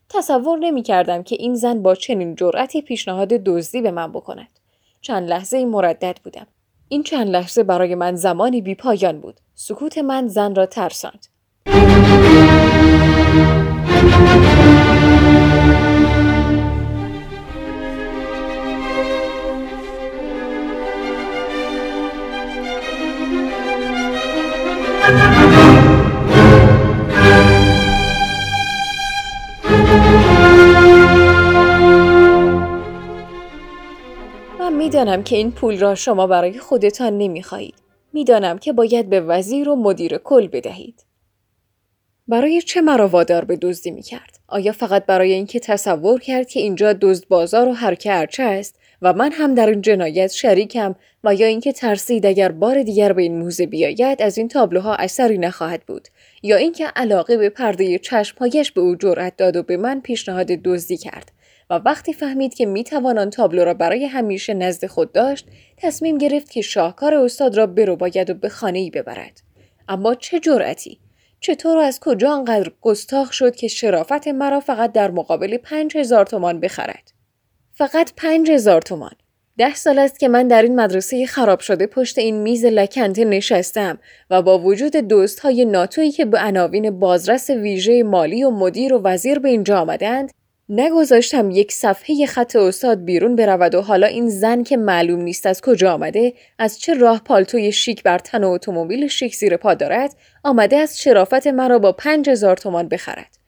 تصور 0.09 0.59
نمی 0.59 0.83
کردم 0.83 1.23
که 1.23 1.37
این 1.39 1.55
زن 1.55 1.83
با 1.83 1.95
چنین 1.95 2.35
جرأتی 2.35 2.83
پیشنهاد 2.83 3.29
دزدی 3.29 3.83
به 3.83 3.91
من 3.91 4.13
بکند. 4.13 4.60
چند 5.01 5.29
لحظه 5.29 5.65
مردد 5.65 6.19
بودم. 6.25 6.47
این 6.89 7.03
چند 7.03 7.29
لحظه 7.29 7.63
برای 7.63 7.95
من 7.95 8.17
زمانی 8.17 8.63
بی 8.63 8.75
پایان 8.75 9.21
بود. 9.21 9.41
سکوت 9.55 9.99
من 9.99 10.29
زن 10.29 10.55
را 10.55 10.67
ترساند. 10.67 11.27
می‌دانم 35.01 35.23
که 35.23 35.37
این 35.37 35.53
پول 35.53 35.79
را 35.79 35.95
شما 35.95 36.27
برای 36.27 36.59
خودتان 36.59 37.19
نمی‌خواهید. 37.19 37.75
می‌دانم 38.13 38.59
که 38.59 38.73
باید 38.73 39.11
به 39.11 39.21
وزیر 39.21 39.69
و 39.69 39.77
مدیر 39.77 40.19
کل 40.19 40.47
بدهید. 40.47 41.05
برای 42.29 42.63
چه 42.63 42.81
مرا 42.81 43.09
وادار 43.09 43.45
به 43.45 43.57
دزدی 43.57 43.91
می 43.91 44.03
کرد؟ 44.03 44.39
آیا 44.49 44.73
فقط 44.73 45.07
برای 45.07 45.33
اینکه 45.33 45.61
تصور 45.61 46.21
کرد 46.21 46.49
که 46.49 46.61
اینجا 46.61 46.93
دزد 46.93 47.29
بازار 47.29 47.69
و 47.69 47.73
هر 47.73 47.95
که 47.95 48.13
است 48.43 48.79
و 49.03 49.13
من 49.13 49.33
هم 49.33 49.55
در 49.55 49.67
این 49.67 49.81
جنایت 49.81 50.31
شریکم 50.31 50.95
و 51.25 51.35
یا 51.35 51.47
اینکه 51.47 51.73
ترسید 51.73 52.27
اگر 52.27 52.53
بار 52.53 52.83
دیگر 52.83 53.13
به 53.13 53.23
این 53.23 53.39
موزه 53.39 53.67
بیاید 53.67 54.23
از 54.23 54.39
این 54.39 54.49
تابلوها 54.49 54.95
اثری 54.95 55.39
نخواهد 55.39 55.83
بود 55.87 56.09
یا 56.43 56.57
اینکه 56.57 56.87
علاقه 56.97 57.37
به 57.37 57.49
پرده 57.49 57.99
چشمهایش 57.99 58.73
به 58.73 58.81
او 58.81 58.97
جرأت 58.97 59.37
داد 59.37 59.57
و 59.57 59.63
به 59.63 59.77
من 59.77 60.01
پیشنهاد 60.01 60.47
دزدی 60.47 60.97
کرد 60.97 61.33
و 61.71 61.75
وقتی 61.75 62.13
فهمید 62.13 62.55
که 62.55 62.67
می‌توان 62.67 63.19
آن 63.19 63.31
تابلو 63.31 63.65
را 63.65 63.75
برای 63.75 64.05
همیشه 64.05 64.55
نزد 64.55 64.87
خود 64.87 65.13
داشت 65.13 65.47
تصمیم 65.77 66.19
گرفت 66.19 66.51
که 66.51 66.61
شاهکار 66.61 67.15
استاد 67.15 67.57
را 67.57 67.67
برو 67.67 67.97
باید 67.97 68.31
و 68.31 68.35
به 68.35 68.49
خانه 68.49 68.79
ای 68.79 68.91
ببرد. 68.91 69.41
اما 69.89 70.15
چه 70.15 70.41
جرأتی؟ 70.41 70.99
چطور 71.41 71.79
از 71.79 72.01
کجا 72.01 72.33
آنقدر 72.33 72.73
گستاخ 72.81 73.33
شد 73.33 73.57
که 73.57 73.69
شرافت 73.69 74.29
مرا 74.29 74.61
فقط 74.61 74.93
در 74.93 75.11
مقابل 75.11 75.57
پنج 75.57 75.97
هزار 75.97 76.27
تومان 76.27 76.61
بخرد؟ 76.61 77.13
فقط 77.73 78.13
پنج 78.17 78.51
هزار 78.51 78.83
تومان. 78.83 79.13
ده 79.59 79.75
سال 79.75 79.99
است 79.99 80.21
که 80.21 80.29
من 80.29 80.49
در 80.49 80.63
این 80.63 80.81
مدرسه 80.81 81.27
خراب 81.27 81.61
شده 81.61 81.87
پشت 81.87 82.19
این 82.19 82.43
میز 82.43 82.65
لکنته 82.65 83.25
نشستم 83.25 83.99
و 84.31 84.43
با 84.43 84.59
وجود 84.59 84.97
دوست 84.97 85.41
های 85.41 85.65
ناتویی 85.65 86.11
که 86.11 86.25
به 86.25 86.39
عناوین 86.39 86.99
بازرس 86.99 87.51
ویژه 87.51 88.03
مالی 88.03 88.45
و 88.45 88.51
مدیر 88.51 88.95
و 88.95 89.01
وزیر 89.05 89.39
به 89.39 89.49
اینجا 89.49 89.81
آمدند 89.81 90.31
نگذاشتم 90.73 91.51
یک 91.51 91.73
صفحه 91.73 92.27
خط 92.27 92.57
استاد 92.57 93.05
بیرون 93.05 93.37
برود 93.37 93.75
و 93.75 93.83
حالا 93.83 94.07
این 94.07 94.29
زن 94.29 94.63
که 94.63 94.77
معلوم 94.77 95.21
نیست 95.21 95.47
از 95.47 95.61
کجا 95.61 95.93
آمده 95.93 96.33
از 96.59 96.81
چه 96.81 96.95
راه 96.95 97.23
پالتوی 97.25 97.73
شیک 97.73 98.03
بر 98.03 98.19
تن 98.19 98.45
اتومبیل 98.45 99.09
شیک 99.09 99.37
زیر 99.37 99.57
پا 99.57 99.75
دارد 99.75 100.17
آمده 100.45 100.77
از 100.77 101.01
شرافت 101.03 101.47
مرا 101.47 101.79
با 101.79 101.93
پنج 101.93 102.31
هزار 102.31 102.57
تومان 102.57 102.89
بخرد. 102.89 103.39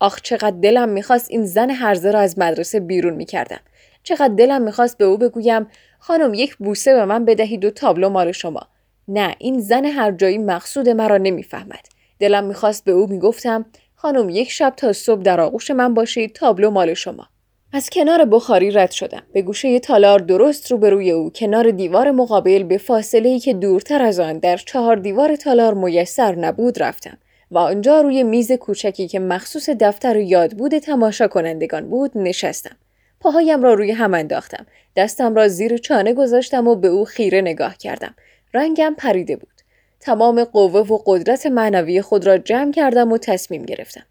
آخ 0.00 0.20
چقدر 0.22 0.56
دلم 0.62 0.88
می‌خواست 0.88 1.30
این 1.30 1.44
زن 1.44 1.70
هرزه 1.70 2.10
را 2.10 2.20
از 2.20 2.38
مدرسه 2.38 2.80
بیرون 2.80 3.14
می‌کردم. 3.14 3.60
چقدر 4.02 4.34
دلم 4.34 4.62
می‌خواست 4.62 4.98
به 4.98 5.04
او 5.04 5.18
بگویم 5.18 5.66
خانم 5.98 6.34
یک 6.34 6.56
بوسه 6.56 6.94
به 6.94 7.04
من 7.04 7.24
بدهید 7.24 7.64
و 7.64 7.70
تابلو 7.70 8.08
مال 8.08 8.32
شما. 8.32 8.62
نه 9.08 9.34
این 9.38 9.60
زن 9.60 9.84
هر 9.84 10.12
جایی 10.12 10.38
مقصود 10.38 10.88
مرا 10.88 11.16
نمی‌فهمد. 11.16 11.86
دلم 12.18 12.44
می‌خواست 12.44 12.84
به 12.84 12.92
او 12.92 13.06
می‌گفتم 13.06 13.66
خانم 14.02 14.28
یک 14.28 14.50
شب 14.50 14.74
تا 14.76 14.92
صبح 14.92 15.22
در 15.22 15.40
آغوش 15.40 15.70
من 15.70 15.94
باشید. 15.94 16.32
تابلو 16.32 16.70
مال 16.70 16.94
شما. 16.94 17.26
از 17.72 17.90
کنار 17.90 18.24
بخاری 18.24 18.70
رد 18.70 18.90
شدم. 18.90 19.22
به 19.32 19.42
گوشه 19.42 19.78
تالار 19.78 20.18
درست 20.18 20.70
روبروی 20.70 21.10
او 21.10 21.30
کنار 21.30 21.70
دیوار 21.70 22.10
مقابل 22.10 22.62
به 22.62 22.78
فاصله 22.78 23.28
ای 23.28 23.40
که 23.40 23.54
دورتر 23.54 24.02
از 24.02 24.20
آن 24.20 24.38
در 24.38 24.56
چهار 24.56 24.96
دیوار 24.96 25.36
تالار 25.36 25.74
میسر 25.74 26.34
نبود 26.34 26.82
رفتم. 26.82 27.18
و 27.50 27.58
آنجا 27.58 28.00
روی 28.00 28.22
میز 28.22 28.52
کوچکی 28.52 29.08
که 29.08 29.18
مخصوص 29.18 29.70
دفتر 29.70 30.16
و 30.16 30.20
یادبود 30.20 30.78
تماشا 30.78 31.28
کنندگان 31.28 31.88
بود 31.90 32.10
نشستم. 32.14 32.76
پاهایم 33.20 33.62
را 33.62 33.74
روی 33.74 33.90
هم 33.90 34.14
انداختم. 34.14 34.66
دستم 34.96 35.34
را 35.34 35.48
زیر 35.48 35.76
چانه 35.76 36.12
گذاشتم 36.12 36.68
و 36.68 36.74
به 36.74 36.88
او 36.88 37.04
خیره 37.04 37.40
نگاه 37.40 37.76
کردم. 37.76 38.14
رنگم 38.54 38.94
پریده 38.98 39.36
بود. 39.36 39.59
تمام 40.00 40.44
قوه 40.44 40.80
و 40.80 40.98
قدرت 41.06 41.46
معنوی 41.46 42.02
خود 42.02 42.26
را 42.26 42.38
جمع 42.38 42.72
کردم 42.72 43.12
و 43.12 43.18
تصمیم 43.18 43.62
گرفتم. 43.62 44.06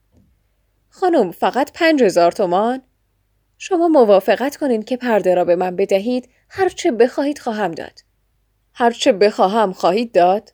خانم 0.89 1.31
فقط 1.31 1.71
پنج 1.73 2.03
هزار 2.03 2.31
تومان؟ 2.31 2.81
شما 3.57 3.87
موافقت 3.87 4.57
کنید 4.57 4.85
که 4.85 4.97
پرده 4.97 5.35
را 5.35 5.45
به 5.45 5.55
من 5.55 5.75
بدهید 5.75 6.29
هرچه 6.49 6.91
بخواهید 6.91 7.39
خواهم 7.39 7.71
داد. 7.71 7.99
هرچه 8.73 9.11
بخواهم 9.11 9.73
خواهید 9.73 10.11
داد؟ 10.11 10.53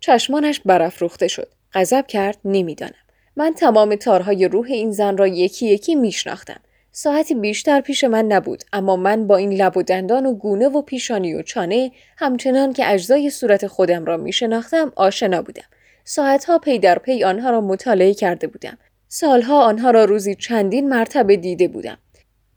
چشمانش 0.00 0.60
برافروخته 0.60 1.28
شد. 1.28 1.52
غضب 1.74 2.06
کرد 2.06 2.38
نمی‌دانم. 2.44 2.94
من 3.36 3.54
تمام 3.54 3.96
تارهای 3.96 4.48
روح 4.48 4.66
این 4.66 4.92
زن 4.92 5.16
را 5.16 5.26
یکی 5.26 5.66
یکی 5.66 5.94
میشناختم. 5.94 6.60
ساعتی 6.96 7.34
بیشتر 7.34 7.80
پیش 7.80 8.04
من 8.04 8.24
نبود 8.24 8.64
اما 8.72 8.96
من 8.96 9.26
با 9.26 9.36
این 9.36 9.52
لب 9.52 9.76
و 9.76 9.82
دندان 9.82 10.26
و 10.26 10.34
گونه 10.34 10.68
و 10.68 10.82
پیشانی 10.82 11.34
و 11.34 11.42
چانه 11.42 11.90
همچنان 12.16 12.72
که 12.72 12.92
اجزای 12.92 13.30
صورت 13.30 13.66
خودم 13.66 14.04
را 14.04 14.16
می 14.16 14.32
شناختم 14.32 14.92
آشنا 14.96 15.42
بودم. 15.42 15.64
ساعتها 16.04 16.58
پی 16.58 16.78
در 16.78 16.98
پی 16.98 17.24
آنها 17.24 17.50
را 17.50 17.60
مطالعه 17.60 18.14
کرده 18.14 18.46
بودم. 18.46 18.78
سالها 19.08 19.64
آنها 19.64 19.90
را 19.90 20.04
روزی 20.04 20.34
چندین 20.34 20.88
مرتبه 20.88 21.36
دیده 21.36 21.68
بودم. 21.68 21.98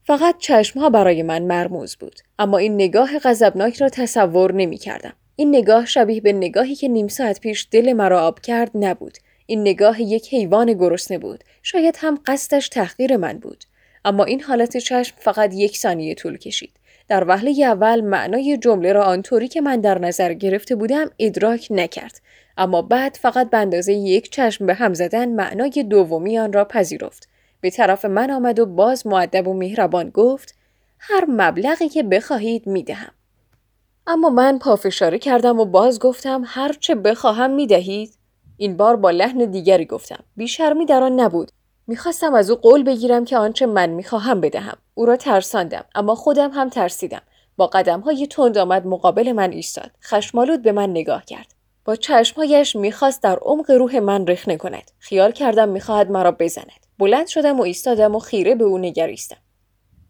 فقط 0.03 0.35
چشمها 0.37 0.89
برای 0.89 1.23
من 1.23 1.43
مرموز 1.43 1.95
بود. 1.95 2.19
اما 2.39 2.57
این 2.57 2.75
نگاه 2.75 3.19
غضبناک 3.19 3.81
را 3.81 3.89
تصور 3.89 4.53
نمی 4.53 4.77
کردم. 4.77 5.13
این 5.35 5.55
نگاه 5.55 5.85
شبیه 5.85 6.21
به 6.21 6.33
نگاهی 6.33 6.75
که 6.75 6.87
نیم 6.87 7.07
ساعت 7.07 7.39
پیش 7.39 7.67
دل 7.71 7.93
مرا 7.93 8.21
آب 8.21 8.39
کرد 8.39 8.71
نبود. 8.75 9.17
این 9.45 9.61
نگاه 9.61 10.01
یک 10.01 10.33
حیوان 10.33 10.73
گرسنه 10.73 11.17
بود. 11.17 11.43
شاید 11.63 11.97
هم 11.99 12.19
قصدش 12.25 12.69
تحقیر 12.69 13.17
من 13.17 13.37
بود. 13.37 13.63
اما 14.05 14.23
این 14.23 14.41
حالت 14.41 14.77
چشم 14.77 15.15
فقط 15.19 15.53
یک 15.53 15.77
ثانیه 15.77 16.15
طول 16.15 16.37
کشید. 16.37 16.71
در 17.07 17.23
وهله 17.27 17.65
اول 17.65 18.01
معنای 18.01 18.57
جمله 18.57 18.93
را 18.93 19.03
آنطوری 19.03 19.47
که 19.47 19.61
من 19.61 19.81
در 19.81 19.99
نظر 19.99 20.33
گرفته 20.33 20.75
بودم 20.75 21.09
ادراک 21.19 21.67
نکرد. 21.71 22.21
اما 22.57 22.81
بعد 22.81 23.17
فقط 23.21 23.49
به 23.49 23.57
اندازه 23.57 23.93
یک 23.93 24.31
چشم 24.31 24.65
به 24.65 24.73
هم 24.73 24.93
زدن 24.93 25.29
معنای 25.29 25.85
دومی 25.89 26.39
آن 26.39 26.53
را 26.53 26.65
پذیرفت. 26.65 27.29
به 27.61 27.69
طرف 27.69 28.05
من 28.05 28.31
آمد 28.31 28.59
و 28.59 28.65
باز 28.65 29.07
معدب 29.07 29.47
و 29.47 29.53
مهربان 29.53 30.09
گفت 30.09 30.55
هر 30.99 31.25
مبلغی 31.27 31.89
که 31.89 32.03
بخواهید 32.03 32.67
می‌دهم. 32.67 33.11
اما 34.07 34.29
من 34.29 34.59
پافشاری 34.59 35.19
کردم 35.19 35.59
و 35.59 35.65
باز 35.65 35.99
گفتم 35.99 36.43
هر 36.45 36.73
چه 36.79 36.95
بخواهم 36.95 37.51
می‌دهید؟ 37.51 38.13
این 38.57 38.77
بار 38.77 38.95
با 38.95 39.11
لحن 39.11 39.45
دیگری 39.45 39.85
گفتم. 39.85 40.23
بیشرمی 40.35 40.85
در 40.85 41.03
آن 41.03 41.19
نبود. 41.19 41.51
می‌خواستم 41.89 42.33
از 42.33 42.49
او 42.49 42.55
قول 42.55 42.83
بگیرم 42.83 43.25
که 43.25 43.37
آنچه 43.37 43.65
من 43.65 43.89
می‌خواهم 43.89 44.41
بدهم. 44.41 44.77
او 44.93 45.05
را 45.05 45.17
ترساندم 45.17 45.85
اما 45.95 46.15
خودم 46.15 46.51
هم 46.51 46.69
ترسیدم. 46.69 47.21
با 47.57 47.67
قدم 47.67 47.99
های 47.99 48.27
تند 48.27 48.57
آمد 48.57 48.87
مقابل 48.87 49.31
من 49.31 49.51
ایستاد. 49.51 49.91
خشمالود 50.03 50.61
به 50.61 50.71
من 50.71 50.89
نگاه 50.89 51.25
کرد. 51.25 51.53
با 51.85 51.95
چشمهایش 51.95 52.75
می‌خواست 52.75 53.23
در 53.23 53.39
عمق 53.41 53.71
روح 53.71 53.99
من 53.99 54.27
رخنه 54.27 54.57
کند. 54.57 54.91
خیال 54.99 55.31
کردم 55.31 55.69
می‌خواهد 55.69 56.11
مرا 56.11 56.31
بزند. 56.31 56.71
بلند 56.99 57.27
شدم 57.27 57.59
و 57.59 57.63
ایستادم 57.63 58.15
و 58.15 58.19
خیره 58.19 58.55
به 58.55 58.63
او 58.63 58.77
نگریستم. 58.77 59.37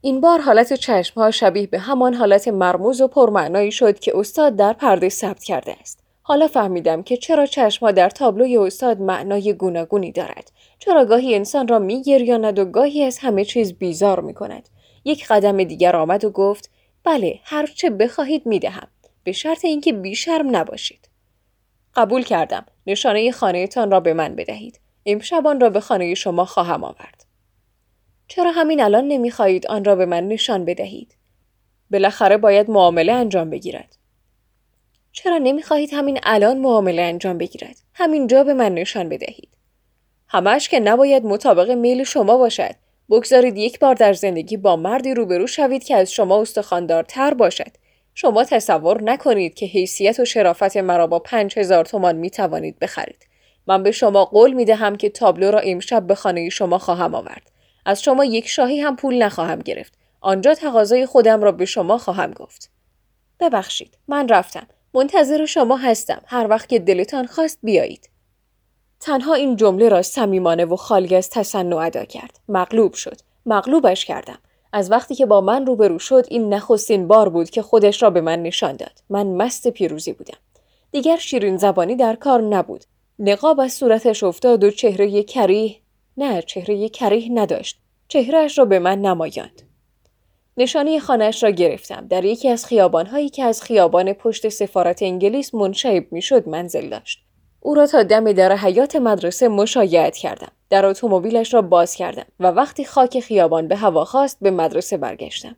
این 0.02 0.22
بار 0.22 0.42
حالت 0.42 0.74
چشمها 0.74 1.32
شبیه 1.32 1.68
به 1.68 1.80
همان 1.80 2.14
حالت 2.14 2.48
مرموز 2.48 3.02
و 3.02 3.08
پرمعنایی 3.08 3.72
شد 3.72 4.00
که 4.00 4.18
استاد 4.18 4.56
در 4.56 4.74
پرده 4.74 5.10
ثبت 5.10 5.44
کرده 5.44 5.76
است. 5.82 6.04
حالا 6.22 6.48
فهمیدم 6.48 7.04
که 7.04 7.18
چرا 7.18 7.46
چشمها 7.46 7.92
در 7.92 8.10
تابلوی 8.10 8.58
استاد 8.58 9.02
معنای 9.02 9.54
گوناگونی 9.54 10.12
دارد. 10.12 10.52
چرا 10.80 11.06
گاهی 11.06 11.36
انسان 11.36 11.68
را 11.68 11.80
میگریاند 11.80 12.60
و 12.60 12.66
گاهی 12.66 13.04
از 13.04 13.18
همه 13.18 13.46
چیز 13.46 13.74
بیزار 13.74 14.20
می 14.20 14.34
کند. 14.34 14.70
یک 15.06 15.28
قدم 15.28 15.64
دیگر 15.64 15.96
آمد 15.96 16.26
و 16.26 16.30
گفت 16.30 16.70
بله 17.04 17.40
هر 17.44 17.66
چه 17.66 17.90
بخواهید 17.90 18.46
می 18.46 18.60
دهم. 18.60 18.88
به 19.24 19.32
شرط 19.32 19.66
اینکه 19.66 19.94
بیشرم 19.94 20.56
نباشید. 20.56 21.10
قبول 21.96 22.24
کردم. 22.24 22.66
نشانه 22.88 23.32
خانهتان 23.32 23.92
را 23.92 24.00
به 24.00 24.14
من 24.14 24.36
بدهید. 24.36 24.80
امشب 25.06 25.48
آن 25.48 25.60
را 25.60 25.70
به 25.70 25.80
خانه 25.80 26.14
شما 26.14 26.46
خواهم 26.46 26.84
آورد. 26.84 27.26
چرا 28.28 28.52
همین 28.52 28.82
الان 28.82 29.08
نمی‌خواهید 29.08 29.68
آن 29.68 29.86
را 29.86 29.96
به 29.96 30.06
من 30.06 30.28
نشان 30.28 30.66
بدهید؟ 30.66 31.16
بالاخره 31.92 32.38
باید 32.38 32.70
معامله 32.70 33.14
انجام 33.14 33.50
بگیرد. 33.50 33.98
چرا 35.12 35.38
نمی‌خواهید 35.38 35.94
همین 35.94 36.20
الان 36.24 36.58
معامله 36.58 37.02
انجام 37.02 37.38
بگیرد؟ 37.38 37.82
همین 37.94 38.28
جا 38.28 38.44
به 38.44 38.54
من 38.54 38.74
نشان 38.74 39.10
بدهید. 39.10 39.57
همش 40.28 40.70
که 40.70 40.80
نباید 40.80 41.26
مطابق 41.26 41.72
میل 41.72 42.04
شما 42.04 42.38
باشد. 42.38 42.76
بگذارید 43.10 43.58
یک 43.58 43.80
بار 43.80 43.96
در 43.96 44.14
زندگی 44.14 44.58
با 44.58 44.76
مردی 44.76 45.14
روبرو 45.14 45.48
شوید 45.48 45.84
که 45.84 45.96
از 45.96 46.12
شما 46.12 46.42
استخواندارتر 46.42 47.34
باشد. 47.34 47.72
شما 48.14 48.44
تصور 48.44 49.04
نکنید 49.04 49.54
که 49.54 49.66
حیثیت 49.66 50.20
و 50.20 50.26
شرافت 50.26 50.78
مرا 50.78 51.08
با 51.08 51.20
پنج 51.20 51.60
هزار 51.60 51.86
تومان 51.86 52.16
می 52.16 52.30
توانید 52.30 52.80
بخرید. 52.80 53.28
من 53.68 53.84
به 53.84 53.92
شما 53.92 54.26
قول 54.26 54.54
می 54.54 54.66
دهم 54.66 54.96
که 54.96 55.10
تابلو 55.10 55.52
را 55.52 55.60
امشب 55.60 56.08
به 56.08 56.16
خانه 56.16 56.50
شما 56.50 56.78
خواهم 56.78 57.16
آورد. 57.16 57.52
از 57.86 58.04
شما 58.04 58.26
یک 58.26 58.48
شاهی 58.48 58.80
هم 58.80 58.96
پول 58.96 59.24
نخواهم 59.24 59.60
گرفت. 59.60 59.94
آنجا 60.22 60.54
تقاضای 60.54 61.06
خودم 61.06 61.42
را 61.42 61.52
به 61.52 61.66
شما 61.66 61.98
خواهم 61.98 62.32
گفت. 62.32 62.70
ببخشید 63.40 63.98
من 64.08 64.28
رفتم. 64.30 64.68
منتظر 64.94 65.46
شما 65.46 65.78
هستم. 65.78 66.22
هر 66.26 66.48
وقت 66.50 66.70
که 66.70 66.80
دلتان 66.80 67.26
خواست 67.26 67.60
بیایید. 67.64 68.10
تنها 69.00 69.34
این 69.34 69.56
جمله 69.56 69.90
را 69.90 70.02
صمیمانه 70.02 70.66
و 70.66 70.76
خالی 70.76 71.16
از 71.16 71.30
تصنع 71.30 71.76
ادا 71.78 72.06
کرد. 72.06 72.40
مغلوب 72.50 72.94
شد. 72.94 73.18
مغلوبش 73.46 74.06
کردم. 74.06 74.40
از 74.74 74.92
وقتی 74.92 75.16
که 75.16 75.26
با 75.26 75.42
من 75.42 75.66
روبرو 75.66 76.00
شد 76.00 76.26
این 76.30 76.54
نخستین 76.54 77.08
بار 77.08 77.30
بود 77.30 77.50
که 77.50 77.62
خودش 77.62 78.04
را 78.04 78.10
به 78.10 78.22
من 78.22 78.44
نشان 78.44 78.76
داد. 78.76 79.02
من 79.10 79.28
مست 79.28 79.68
پیروزی 79.68 80.14
بودم. 80.14 80.38
دیگر 80.92 81.18
شیرین 81.18 81.58
زبانی 81.58 81.96
در 81.96 82.16
کار 82.16 82.42
نبود. 82.42 82.84
نقاب 83.20 83.60
از 83.60 83.74
صورتش 83.74 84.24
افتاد 84.24 84.64
و 84.64 84.72
چهره 84.72 85.24
کریه 85.24 85.76
نه 86.18 86.42
چهره 86.42 86.90
کریه 86.90 87.32
نداشت. 87.32 87.80
چهرهش 88.08 88.58
را 88.58 88.66
به 88.66 88.80
من 88.80 89.02
نمایاند. 89.02 89.62
نشانی 90.58 91.00
خانهاش 91.00 91.44
را 91.44 91.50
گرفتم. 91.50 92.08
در 92.08 92.26
یکی 92.26 92.50
از 92.50 92.66
خیابانهایی 92.66 93.30
که 93.30 93.44
از 93.44 93.62
خیابان 93.62 94.14
پشت 94.14 94.50
سفارت 94.50 95.04
انگلیس 95.04 95.56
منشعب 95.56 96.06
می‌شد 96.12 96.50
منزل 96.50 96.90
داشت. 96.90 97.27
او 97.68 97.74
را 97.74 97.88
تا 97.88 98.04
دم 98.04 98.32
در 98.32 98.56
حیات 98.56 98.96
مدرسه 98.96 99.48
مشایعت 99.48 100.18
کردم. 100.18 100.52
در 100.70 100.86
اتومبیلش 100.86 101.54
را 101.54 101.62
باز 101.62 101.96
کردم 101.96 102.26
و 102.40 102.48
وقتی 102.48 102.86
خاک 102.86 103.20
خیابان 103.20 103.68
به 103.68 103.76
هوا 103.76 104.06
خواست 104.06 104.38
به 104.42 104.52
مدرسه 104.52 104.98
برگشتم. 104.98 105.56